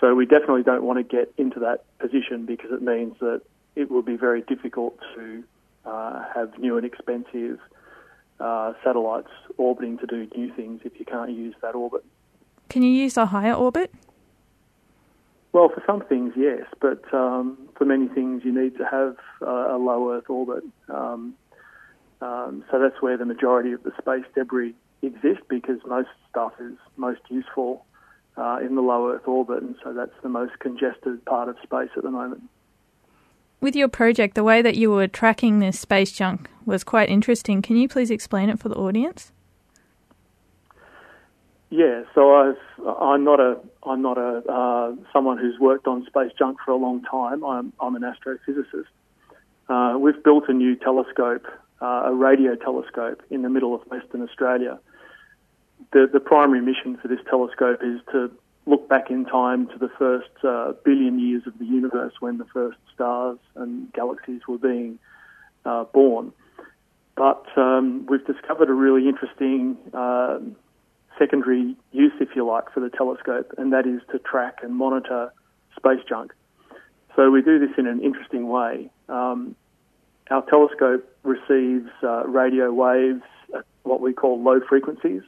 So 0.00 0.14
we 0.14 0.26
definitely 0.26 0.64
don't 0.64 0.82
want 0.82 0.98
to 0.98 1.04
get 1.04 1.32
into 1.38 1.60
that 1.60 1.84
position 1.98 2.44
because 2.44 2.72
it 2.72 2.82
means 2.82 3.14
that 3.20 3.42
it 3.76 3.90
will 3.90 4.02
be 4.02 4.16
very 4.16 4.42
difficult 4.42 4.98
to 5.14 5.44
uh, 5.84 6.24
have 6.34 6.58
new 6.58 6.76
and 6.76 6.84
expensive 6.84 7.58
uh, 8.40 8.72
satellites 8.82 9.30
orbiting 9.56 9.98
to 9.98 10.06
do 10.06 10.28
new 10.36 10.52
things 10.54 10.80
if 10.84 10.98
you 10.98 11.04
can't 11.04 11.30
use 11.30 11.54
that 11.62 11.74
orbit. 11.74 12.04
Can 12.68 12.82
you 12.82 12.90
use 12.90 13.16
a 13.16 13.26
higher 13.26 13.52
orbit? 13.52 13.92
Well, 15.52 15.68
for 15.68 15.82
some 15.86 16.00
things, 16.00 16.32
yes, 16.34 16.62
but 16.80 17.02
um, 17.12 17.68
for 17.76 17.84
many 17.84 18.08
things, 18.08 18.42
you 18.44 18.52
need 18.52 18.78
to 18.78 18.84
have 18.84 19.16
uh, 19.42 19.76
a 19.76 19.78
low 19.78 20.12
Earth 20.12 20.30
orbit. 20.30 20.64
Um, 20.88 21.34
um, 22.22 22.64
so 22.70 22.78
that's 22.78 23.02
where 23.02 23.18
the 23.18 23.26
majority 23.26 23.72
of 23.72 23.82
the 23.82 23.92
space 24.00 24.24
debris 24.34 24.74
exists 25.02 25.42
because 25.48 25.78
most 25.86 26.08
stuff 26.30 26.52
is 26.58 26.78
most 26.96 27.20
useful 27.28 27.84
uh, 28.38 28.60
in 28.64 28.76
the 28.76 28.80
low 28.80 29.10
Earth 29.10 29.26
orbit, 29.28 29.62
and 29.62 29.76
so 29.84 29.92
that's 29.92 30.14
the 30.22 30.28
most 30.28 30.58
congested 30.58 31.22
part 31.26 31.50
of 31.50 31.56
space 31.62 31.90
at 31.96 32.02
the 32.02 32.10
moment. 32.10 32.42
With 33.60 33.76
your 33.76 33.88
project, 33.88 34.34
the 34.34 34.44
way 34.44 34.62
that 34.62 34.76
you 34.76 34.90
were 34.90 35.06
tracking 35.06 35.58
this 35.58 35.78
space 35.78 36.12
junk 36.12 36.48
was 36.64 36.82
quite 36.82 37.10
interesting. 37.10 37.60
Can 37.60 37.76
you 37.76 37.88
please 37.88 38.10
explain 38.10 38.48
it 38.48 38.58
for 38.58 38.68
the 38.68 38.74
audience? 38.76 39.32
Yeah, 41.72 42.02
so 42.14 42.34
I've, 42.34 42.86
I'm 43.00 43.24
not 43.24 43.40
a 43.40 43.58
I'm 43.82 44.02
not 44.02 44.18
a 44.18 44.42
uh, 44.46 44.94
someone 45.10 45.38
who's 45.38 45.58
worked 45.58 45.86
on 45.86 46.04
space 46.04 46.30
junk 46.38 46.58
for 46.62 46.70
a 46.70 46.76
long 46.76 47.02
time. 47.02 47.42
I'm 47.42 47.72
I'm 47.80 47.96
an 47.96 48.02
astrophysicist. 48.02 48.92
Uh, 49.70 49.98
we've 49.98 50.22
built 50.22 50.50
a 50.50 50.52
new 50.52 50.76
telescope, 50.76 51.46
uh, 51.80 52.02
a 52.04 52.14
radio 52.14 52.56
telescope, 52.56 53.22
in 53.30 53.40
the 53.40 53.48
middle 53.48 53.74
of 53.74 53.80
Western 53.90 54.20
Australia. 54.20 54.78
The 55.94 56.10
the 56.12 56.20
primary 56.20 56.60
mission 56.60 56.98
for 56.98 57.08
this 57.08 57.20
telescope 57.30 57.80
is 57.82 58.02
to 58.12 58.30
look 58.66 58.86
back 58.90 59.10
in 59.10 59.24
time 59.24 59.66
to 59.68 59.78
the 59.78 59.88
first 59.98 60.44
uh, 60.44 60.74
billion 60.84 61.18
years 61.18 61.44
of 61.46 61.58
the 61.58 61.64
universe 61.64 62.12
when 62.20 62.36
the 62.36 62.44
first 62.52 62.76
stars 62.94 63.38
and 63.54 63.90
galaxies 63.94 64.42
were 64.46 64.58
being 64.58 64.98
uh, 65.64 65.84
born. 65.84 66.34
But 67.16 67.46
um, 67.56 68.04
we've 68.10 68.26
discovered 68.26 68.68
a 68.68 68.74
really 68.74 69.08
interesting 69.08 69.78
uh, 69.94 70.38
secondary 71.22 71.76
use, 71.92 72.12
if 72.20 72.30
you 72.34 72.44
like, 72.46 72.72
for 72.72 72.80
the 72.80 72.90
telescope, 72.90 73.52
and 73.58 73.72
that 73.72 73.86
is 73.86 74.00
to 74.10 74.18
track 74.18 74.58
and 74.62 74.74
monitor 74.74 75.32
space 75.76 76.00
junk. 76.08 76.32
So 77.14 77.30
we 77.30 77.42
do 77.42 77.58
this 77.58 77.76
in 77.78 77.86
an 77.86 78.02
interesting 78.02 78.48
way. 78.48 78.90
Um, 79.08 79.54
our 80.30 80.44
telescope 80.46 81.08
receives 81.22 81.90
uh, 82.02 82.26
radio 82.26 82.72
waves 82.72 83.22
at 83.54 83.64
what 83.82 84.00
we 84.00 84.12
call 84.12 84.42
low 84.42 84.60
frequencies, 84.68 85.22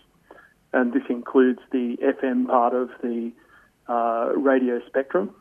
and 0.73 0.93
this 0.93 1.03
includes 1.09 1.61
the 1.71 1.97
FM 2.03 2.47
part 2.47 2.75
of 2.75 2.91
the 3.03 3.33
uh, 3.89 4.33
radio 4.35 4.81
spectrum. 4.87 5.35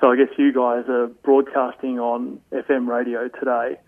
So 0.00 0.10
I 0.10 0.16
guess 0.16 0.28
you 0.38 0.52
guys 0.52 0.84
are 0.88 1.08
broadcasting 1.22 1.98
on 1.98 2.40
FM 2.52 2.86
radio 2.86 3.28
today. 3.28 3.78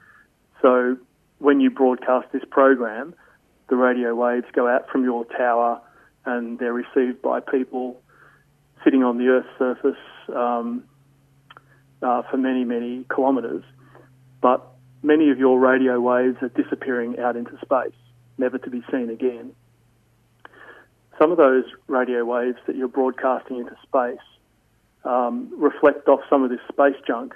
So 0.60 0.96
when 1.38 1.60
you 1.60 1.70
broadcast 1.70 2.28
this 2.32 2.42
program, 2.50 3.14
the 3.68 3.76
radio 3.76 4.14
waves 4.14 4.46
go 4.52 4.68
out 4.68 4.88
from 4.90 5.04
your 5.04 5.24
tower 5.24 5.80
and 6.24 6.58
they're 6.58 6.72
received 6.72 7.22
by 7.22 7.40
people 7.40 8.00
sitting 8.82 9.02
on 9.02 9.18
the 9.18 9.28
Earth's 9.28 9.48
surface 9.58 10.00
um, 10.34 10.84
uh, 12.02 12.22
for 12.30 12.36
many, 12.36 12.64
many 12.64 13.04
kilometres. 13.14 13.64
But 14.40 14.66
many 15.02 15.30
of 15.30 15.38
your 15.38 15.58
radio 15.58 16.00
waves 16.00 16.36
are 16.42 16.48
disappearing 16.48 17.18
out 17.18 17.36
into 17.36 17.58
space, 17.62 17.96
never 18.38 18.58
to 18.58 18.70
be 18.70 18.82
seen 18.90 19.10
again. 19.10 19.52
Some 21.18 21.30
of 21.30 21.38
those 21.38 21.64
radio 21.86 22.24
waves 22.24 22.58
that 22.66 22.76
you're 22.76 22.88
broadcasting 22.88 23.58
into 23.58 23.76
space 23.82 24.24
um, 25.04 25.52
reflect 25.56 26.08
off 26.08 26.20
some 26.28 26.42
of 26.42 26.50
this 26.50 26.60
space 26.70 27.00
junk 27.06 27.34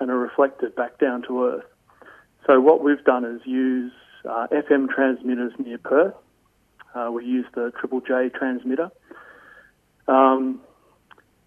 and 0.00 0.10
are 0.10 0.18
reflected 0.18 0.74
back 0.74 0.98
down 0.98 1.22
to 1.22 1.44
Earth. 1.44 1.64
So 2.46 2.60
what 2.60 2.84
we've 2.84 3.02
done 3.04 3.24
is 3.24 3.40
use 3.44 3.92
uh, 4.28 4.46
FM 4.52 4.88
transmitters 4.88 5.52
near 5.58 5.78
Perth. 5.78 6.14
Uh, 6.94 7.10
we 7.12 7.24
use 7.24 7.46
the 7.54 7.72
Triple 7.78 8.00
J 8.00 8.28
transmitter. 8.28 8.90
Um, 10.06 10.60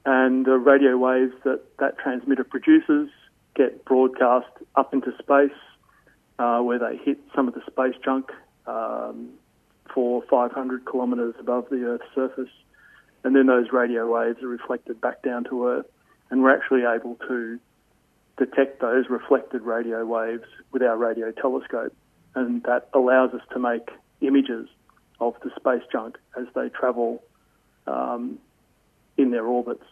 and 0.06 0.46
the 0.46 0.58
radio 0.58 0.98
waves 0.98 1.34
that 1.44 1.62
that 1.80 2.00
transmitter 2.00 2.44
produces 2.44 3.10
get 3.56 3.86
broadcast 3.86 4.48
up 4.76 4.94
into 4.94 5.12
space 5.20 5.58
uh, 6.40 6.60
where 6.60 6.80
they 6.80 6.98
hit 6.98 7.20
some 7.36 7.48
of 7.48 7.54
the 7.54 7.62
space 7.68 8.00
junk 8.04 8.32
um, 8.66 9.30
for 9.94 10.24
500 10.30 10.86
kilometres 10.90 11.36
above 11.40 11.66
the 11.70 11.84
Earth's 11.84 12.06
surface. 12.16 12.50
And 13.24 13.36
then 13.36 13.48
those 13.48 13.72
radio 13.72 14.12
waves 14.12 14.42
are 14.42 14.48
reflected 14.48 15.02
back 15.02 15.22
down 15.24 15.44
to 15.46 15.68
Earth. 15.68 15.86
And 16.30 16.42
we're 16.42 16.56
actually 16.56 16.84
able 16.84 17.16
to 17.28 17.60
detect 18.38 18.82
those 18.82 19.06
reflected 19.10 19.62
radio 19.64 20.06
waves 20.06 20.46
with 20.72 20.84
our 20.84 20.98
radio 20.98 21.32
telescope 21.32 21.94
and 22.38 22.62
that 22.64 22.88
allows 22.94 23.34
us 23.34 23.42
to 23.52 23.60
make 23.60 23.90
images 24.22 24.68
of 25.20 25.34
the 25.44 25.50
space 25.56 25.82
junk 25.92 26.18
as 26.40 26.46
they 26.54 26.70
travel 26.70 27.24
um, 27.88 28.38
in 29.18 29.32
their 29.32 29.46
orbits. 29.46 29.84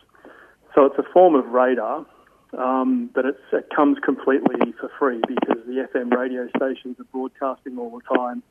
So 0.75 0.85
it's 0.85 0.97
a 0.99 1.11
form 1.11 1.33
of 1.33 1.47
radar, 1.47 2.05
um, 2.55 3.09
but 3.13 3.25
it 3.25 3.37
comes 3.75 3.97
completely 4.03 4.73
for 4.79 4.91
free 4.99 5.21
because 5.27 5.65
the 5.65 5.87
FM 5.91 6.15
radio 6.15 6.47
stations 6.55 6.99
are 6.99 7.05
broadcasting 7.05 7.79
all 7.79 7.97
the 7.97 8.15
time, 8.15 8.43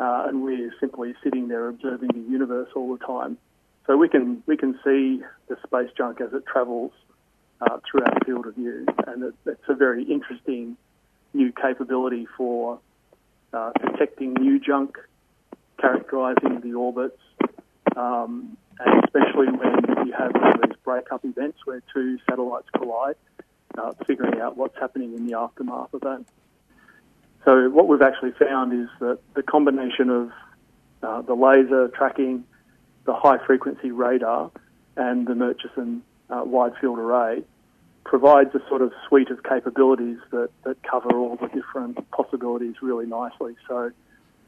uh, 0.00 0.26
and 0.28 0.42
we're 0.42 0.74
simply 0.80 1.14
sitting 1.22 1.46
there 1.46 1.68
observing 1.68 2.08
the 2.08 2.30
universe 2.30 2.68
all 2.74 2.96
the 2.96 3.04
time. 3.04 3.38
So 3.86 3.96
we 3.96 4.08
can 4.08 4.42
we 4.46 4.56
can 4.56 4.74
see 4.84 5.22
the 5.48 5.56
space 5.64 5.90
junk 5.96 6.20
as 6.20 6.32
it 6.32 6.44
travels 6.46 6.92
uh, 7.60 7.78
through 7.90 8.04
our 8.04 8.18
field 8.24 8.46
of 8.46 8.54
view, 8.54 8.86
and 9.06 9.22
it, 9.24 9.34
it's 9.46 9.68
a 9.68 9.74
very 9.74 10.04
interesting 10.04 10.76
new 11.34 11.52
capability 11.52 12.26
for 12.36 12.78
uh, 13.52 13.72
detecting 13.84 14.34
new 14.34 14.58
junk, 14.60 14.96
characterising 15.80 16.60
the 16.60 16.74
orbits, 16.74 17.20
um, 17.96 18.56
and 18.80 19.04
especially 19.04 19.46
when 19.46 20.06
you 20.06 20.12
have 20.12 20.32
these 20.32 20.76
breakup 20.84 21.24
events 21.24 21.58
where 21.64 21.82
two 21.92 22.18
satellites 22.28 22.68
collide, 22.76 23.16
uh, 23.76 23.92
figuring 24.06 24.40
out 24.40 24.56
what's 24.56 24.76
happening 24.78 25.14
in 25.14 25.26
the 25.26 25.36
aftermath 25.36 25.92
of 25.94 26.00
that. 26.02 26.24
So 27.44 27.70
what 27.70 27.88
we've 27.88 28.02
actually 28.02 28.32
found 28.32 28.72
is 28.72 28.88
that 29.00 29.18
the 29.34 29.42
combination 29.42 30.10
of 30.10 30.30
uh, 31.02 31.22
the 31.22 31.34
laser 31.34 31.88
tracking, 31.88 32.44
the 33.04 33.14
high 33.14 33.38
frequency 33.46 33.90
radar, 33.90 34.50
and 34.96 35.26
the 35.26 35.34
Murchison 35.34 36.02
uh, 36.30 36.42
wide 36.44 36.72
field 36.80 36.98
array 36.98 37.42
provides 38.04 38.54
a 38.54 38.68
sort 38.68 38.80
of 38.80 38.92
suite 39.06 39.30
of 39.30 39.42
capabilities 39.42 40.18
that, 40.30 40.48
that 40.64 40.82
cover 40.82 41.14
all 41.16 41.36
the 41.36 41.48
different 41.48 42.10
possibilities 42.10 42.76
really 42.80 43.06
nicely. 43.06 43.54
So 43.68 43.90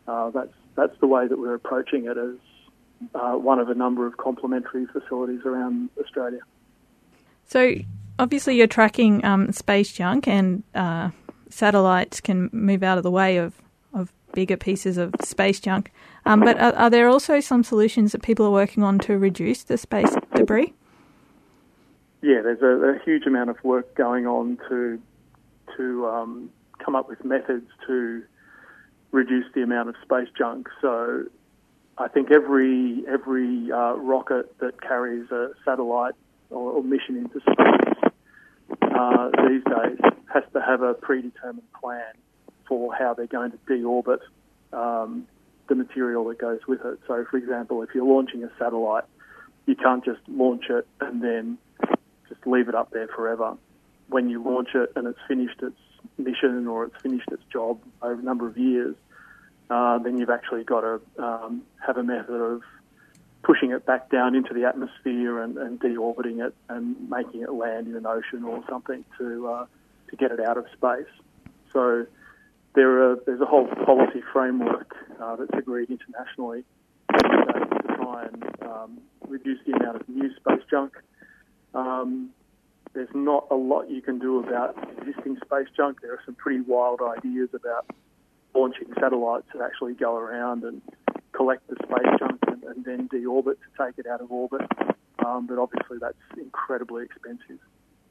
uh, 0.09 0.31
that's 0.31 0.53
that's 0.77 0.99
the 1.01 1.07
way 1.07 1.27
that 1.29 1.39
we're 1.39 1.55
approaching 1.55 2.07
it 2.07 2.17
as 2.17 2.37
uh, 3.15 3.33
one 3.33 3.59
of 3.59 3.69
a 3.69 3.75
number 3.75 4.07
of 4.07 4.17
complementary 4.17 4.87
facilities 4.87 5.41
around 5.45 5.91
Australia. 6.01 6.41
So 7.45 7.75
obviously 8.19 8.57
you're 8.57 8.67
tracking 8.67 9.25
um, 9.25 9.53
space 9.53 9.93
junk 9.93 10.29
and 10.29 10.63
uh, 10.75 11.11
satellites 11.49 12.21
can 12.21 12.49
move 12.53 12.83
out 12.83 12.99
of 12.99 13.05
the 13.05 13.11
way 13.11 13.37
of, 13.37 13.55
of 13.93 14.13
bigger 14.33 14.57
pieces 14.57 14.97
of 14.97 15.15
space 15.23 15.61
junk. 15.61 15.91
Um, 16.25 16.41
but 16.41 16.59
are, 16.59 16.75
are 16.75 16.91
there 16.91 17.09
also 17.09 17.41
some 17.41 17.65
solutions 17.65 18.13
that 18.13 18.23
people 18.23 18.47
are 18.47 18.51
working 18.51 18.83
on 18.83 18.99
to 19.01 19.19
reduce 19.19 19.65
the 19.65 19.77
space 19.77 20.15
debris? 20.35 20.73
Yeah, 22.23 22.43
there's 22.43 22.63
a, 22.63 22.97
a, 22.97 22.99
huge 23.05 23.27
amount 23.27 23.51
of 23.51 23.57
work 23.65 23.95
going 23.95 24.27
on 24.27 24.59
to 24.69 25.01
to 25.77 26.07
um, 26.07 26.51
come 26.85 26.95
up 26.95 27.09
with 27.09 27.25
methods 27.25 27.67
to 27.87 28.23
reduce 29.13 29.47
the 29.55 29.63
amount 29.63 29.89
of 29.89 29.95
space 30.03 30.29
junk. 30.37 30.69
So 30.81 31.25
I 31.99 32.09
think 32.09 32.31
every 32.31 33.05
every 33.09 33.73
uh, 33.73 33.95
rocket 33.95 34.59
that 34.59 34.81
carries 34.81 35.31
a 35.31 35.51
satellite 35.65 36.15
or, 36.51 36.73
or 36.73 36.83
mission 36.83 37.17
into 37.17 37.41
space 37.41 38.13
uh, 38.83 39.31
these 39.49 39.65
days 39.65 39.99
has 40.33 40.45
to 40.53 40.61
have 40.61 40.83
a 40.83 40.95
predetermined 40.95 41.73
plan 41.81 42.13
for 42.69 42.95
how 42.95 43.15
they're 43.15 43.27
going 43.27 43.51
to 43.51 43.59
deorbit 43.69 44.21
um, 44.73 45.27
the 45.69 45.75
material 45.75 46.25
that 46.25 46.39
goes 46.39 46.61
with 46.69 46.85
it. 46.85 46.99
So, 47.07 47.25
for 47.31 47.37
example, 47.37 47.83
if 47.83 47.91
you're 47.95 48.07
launching 48.07 48.45
a 48.45 48.51
satellite, 48.59 49.05
you 49.67 49.75
can't 49.75 50.05
just 50.05 50.21
launch 50.29 50.65
it 50.69 50.87
and 51.01 51.23
then 51.23 51.59
just 52.31 52.47
leave 52.47 52.69
it 52.69 52.75
up 52.75 52.91
there 52.91 53.09
forever. 53.09 53.57
When 54.09 54.31
you 54.31 54.43
launch 54.43 54.71
it 54.75 54.93
and 54.97 55.07
it's 55.07 55.19
finished 55.29 55.61
its 55.63 55.77
mission 56.17 56.67
or 56.67 56.85
it's 56.85 57.03
finished 57.03 57.29
its 57.31 57.43
job 57.53 57.79
over 58.01 58.19
a 58.19 58.25
number 58.25 58.47
of 58.47 58.57
years, 58.57 58.97
uh, 59.69 59.99
then 59.99 60.19
you've 60.19 60.31
actually 60.31 60.65
got 60.65 60.81
to 60.81 61.01
um, 61.23 61.63
have 61.87 61.97
a 61.97 62.03
method 62.03 62.35
of 62.35 62.63
pushing 63.43 63.71
it 63.71 63.87
back 63.87 64.11
down 64.11 64.35
into 64.35 64.53
the 64.53 64.65
atmosphere 64.65 65.43
and, 65.43 65.57
and 65.57 65.81
deorbiting 65.81 66.45
it 66.45 66.55
and 66.69 67.09
making 67.09 67.43
it 67.43 67.53
land 67.53 67.87
in 67.87 67.97
an 67.97 68.07
ocean 68.07 68.45
or 68.45 68.63
something 68.69 69.05
to 69.19 69.49
uh, 69.49 69.67
to 70.09 70.17
get 70.17 70.33
it 70.33 70.41
out 70.41 70.59
of 70.59 70.67
space. 70.77 71.07
So 71.73 72.07
there 72.75 73.11
are, 73.11 73.17
there's 73.27 73.41
a 73.41 73.47
whole 73.47 73.67
policy 73.67 74.23
framework 74.33 74.95
uh, 75.21 75.37
that's 75.37 75.57
agreed 75.57 75.91
internationally 75.91 76.65
to 77.13 77.97
try 77.97 78.27
and 78.27 78.45
um, 78.63 78.99
reduce 79.29 79.59
the 79.67 79.73
amount 79.73 80.01
of 80.01 80.09
new 80.09 80.35
space 80.35 80.63
junk. 80.69 80.93
Um, 81.75 82.31
there's 82.93 83.09
not 83.15 83.47
a 83.51 83.55
lot 83.55 83.89
you 83.89 84.03
can 84.03 84.19
do 84.19 84.41
about 84.41 84.77
existing 84.99 85.37
space 85.45 85.69
junk. 85.77 86.01
There 86.03 86.13
are 86.13 86.23
some 86.25 86.35
pretty 86.35 86.61
wild 86.61 87.01
ideas 87.01 87.51
about 87.55 87.87
launching 88.55 88.89
satellites 89.01 89.47
that 89.55 89.63
actually 89.63 89.95
go 89.95 90.17
around 90.17 90.65
and 90.65 90.83
collect 91.33 91.69
the 91.69 91.77
space 91.83 92.19
junk 92.19 92.41
and, 92.49 92.65
and 92.65 92.85
then 92.85 93.09
deorbit 93.09 93.55
to 93.55 93.87
take 93.87 93.99
it 93.99 94.07
out 94.07 94.21
of 94.21 94.33
orbit. 94.33 94.63
Um, 95.25 95.47
but 95.47 95.59
obviously, 95.59 95.99
that's 96.01 96.17
incredibly 96.37 97.05
expensive. 97.05 97.59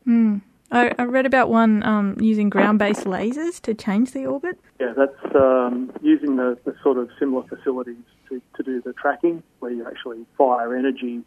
Mm. 0.07 0.41
I, 0.71 0.93
I, 0.99 1.03
read 1.03 1.25
about 1.25 1.49
one 1.49 1.81
um, 1.83 2.15
using 2.19 2.49
ground-based 2.49 3.05
lasers 3.05 3.59
to 3.61 3.73
change 3.73 4.11
the 4.11 4.27
orbit. 4.27 4.59
Yeah, 4.79 4.93
that's 4.95 5.35
um, 5.35 5.91
using 6.01 6.35
the, 6.35 6.59
the, 6.63 6.75
sort 6.83 6.99
of 6.99 7.09
similar 7.17 7.43
facilities 7.47 8.03
to, 8.29 8.39
to 8.55 8.63
do 8.63 8.79
the 8.79 8.93
tracking, 8.93 9.41
where 9.59 9.71
you 9.71 9.87
actually 9.87 10.25
fire 10.37 10.75
energy 10.75 11.23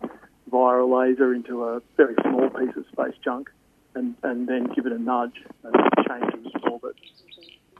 via 0.51 0.83
a 0.83 0.87
laser 0.87 1.35
into 1.35 1.65
a 1.65 1.81
very 1.97 2.15
small 2.23 2.51
piece 2.51 2.77
of 2.77 2.85
space 2.93 3.15
junk 3.25 3.51
and, 3.95 4.15
and 4.23 4.49
then 4.49 4.67
give 4.75 4.87
it 4.87 4.93
a 4.93 4.99
nudge 4.99 5.43
and 5.65 5.75
change 6.07 6.47
its 6.47 6.65
orbit. 6.71 6.97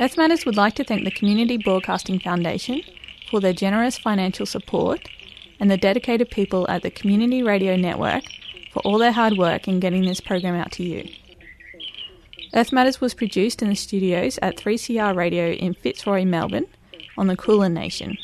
Earth 0.00 0.16
Matters 0.16 0.46
would 0.46 0.56
like 0.56 0.74
to 0.76 0.84
thank 0.84 1.04
the 1.04 1.10
Community 1.10 1.58
Broadcasting 1.58 2.20
Foundation 2.20 2.80
for 3.30 3.38
their 3.38 3.52
generous 3.52 3.98
financial 3.98 4.46
support 4.46 5.06
and 5.60 5.70
the 5.70 5.76
dedicated 5.76 6.30
people 6.30 6.66
at 6.70 6.80
the 6.80 6.90
Community 6.90 7.42
Radio 7.42 7.76
Network 7.76 8.24
for 8.72 8.80
all 8.80 8.96
their 8.96 9.12
hard 9.12 9.36
work 9.36 9.68
in 9.68 9.78
getting 9.78 10.06
this 10.06 10.20
program 10.20 10.54
out 10.54 10.72
to 10.72 10.82
you. 10.82 11.06
Earth 12.54 12.72
Matters 12.72 13.02
was 13.02 13.12
produced 13.12 13.60
in 13.60 13.68
the 13.68 13.76
studios 13.76 14.38
at 14.40 14.56
3CR 14.56 15.14
Radio 15.14 15.50
in 15.50 15.74
Fitzroy, 15.74 16.24
Melbourne, 16.24 16.64
on 17.18 17.26
the 17.26 17.36
Kulin 17.36 17.74
Nation. 17.74 18.16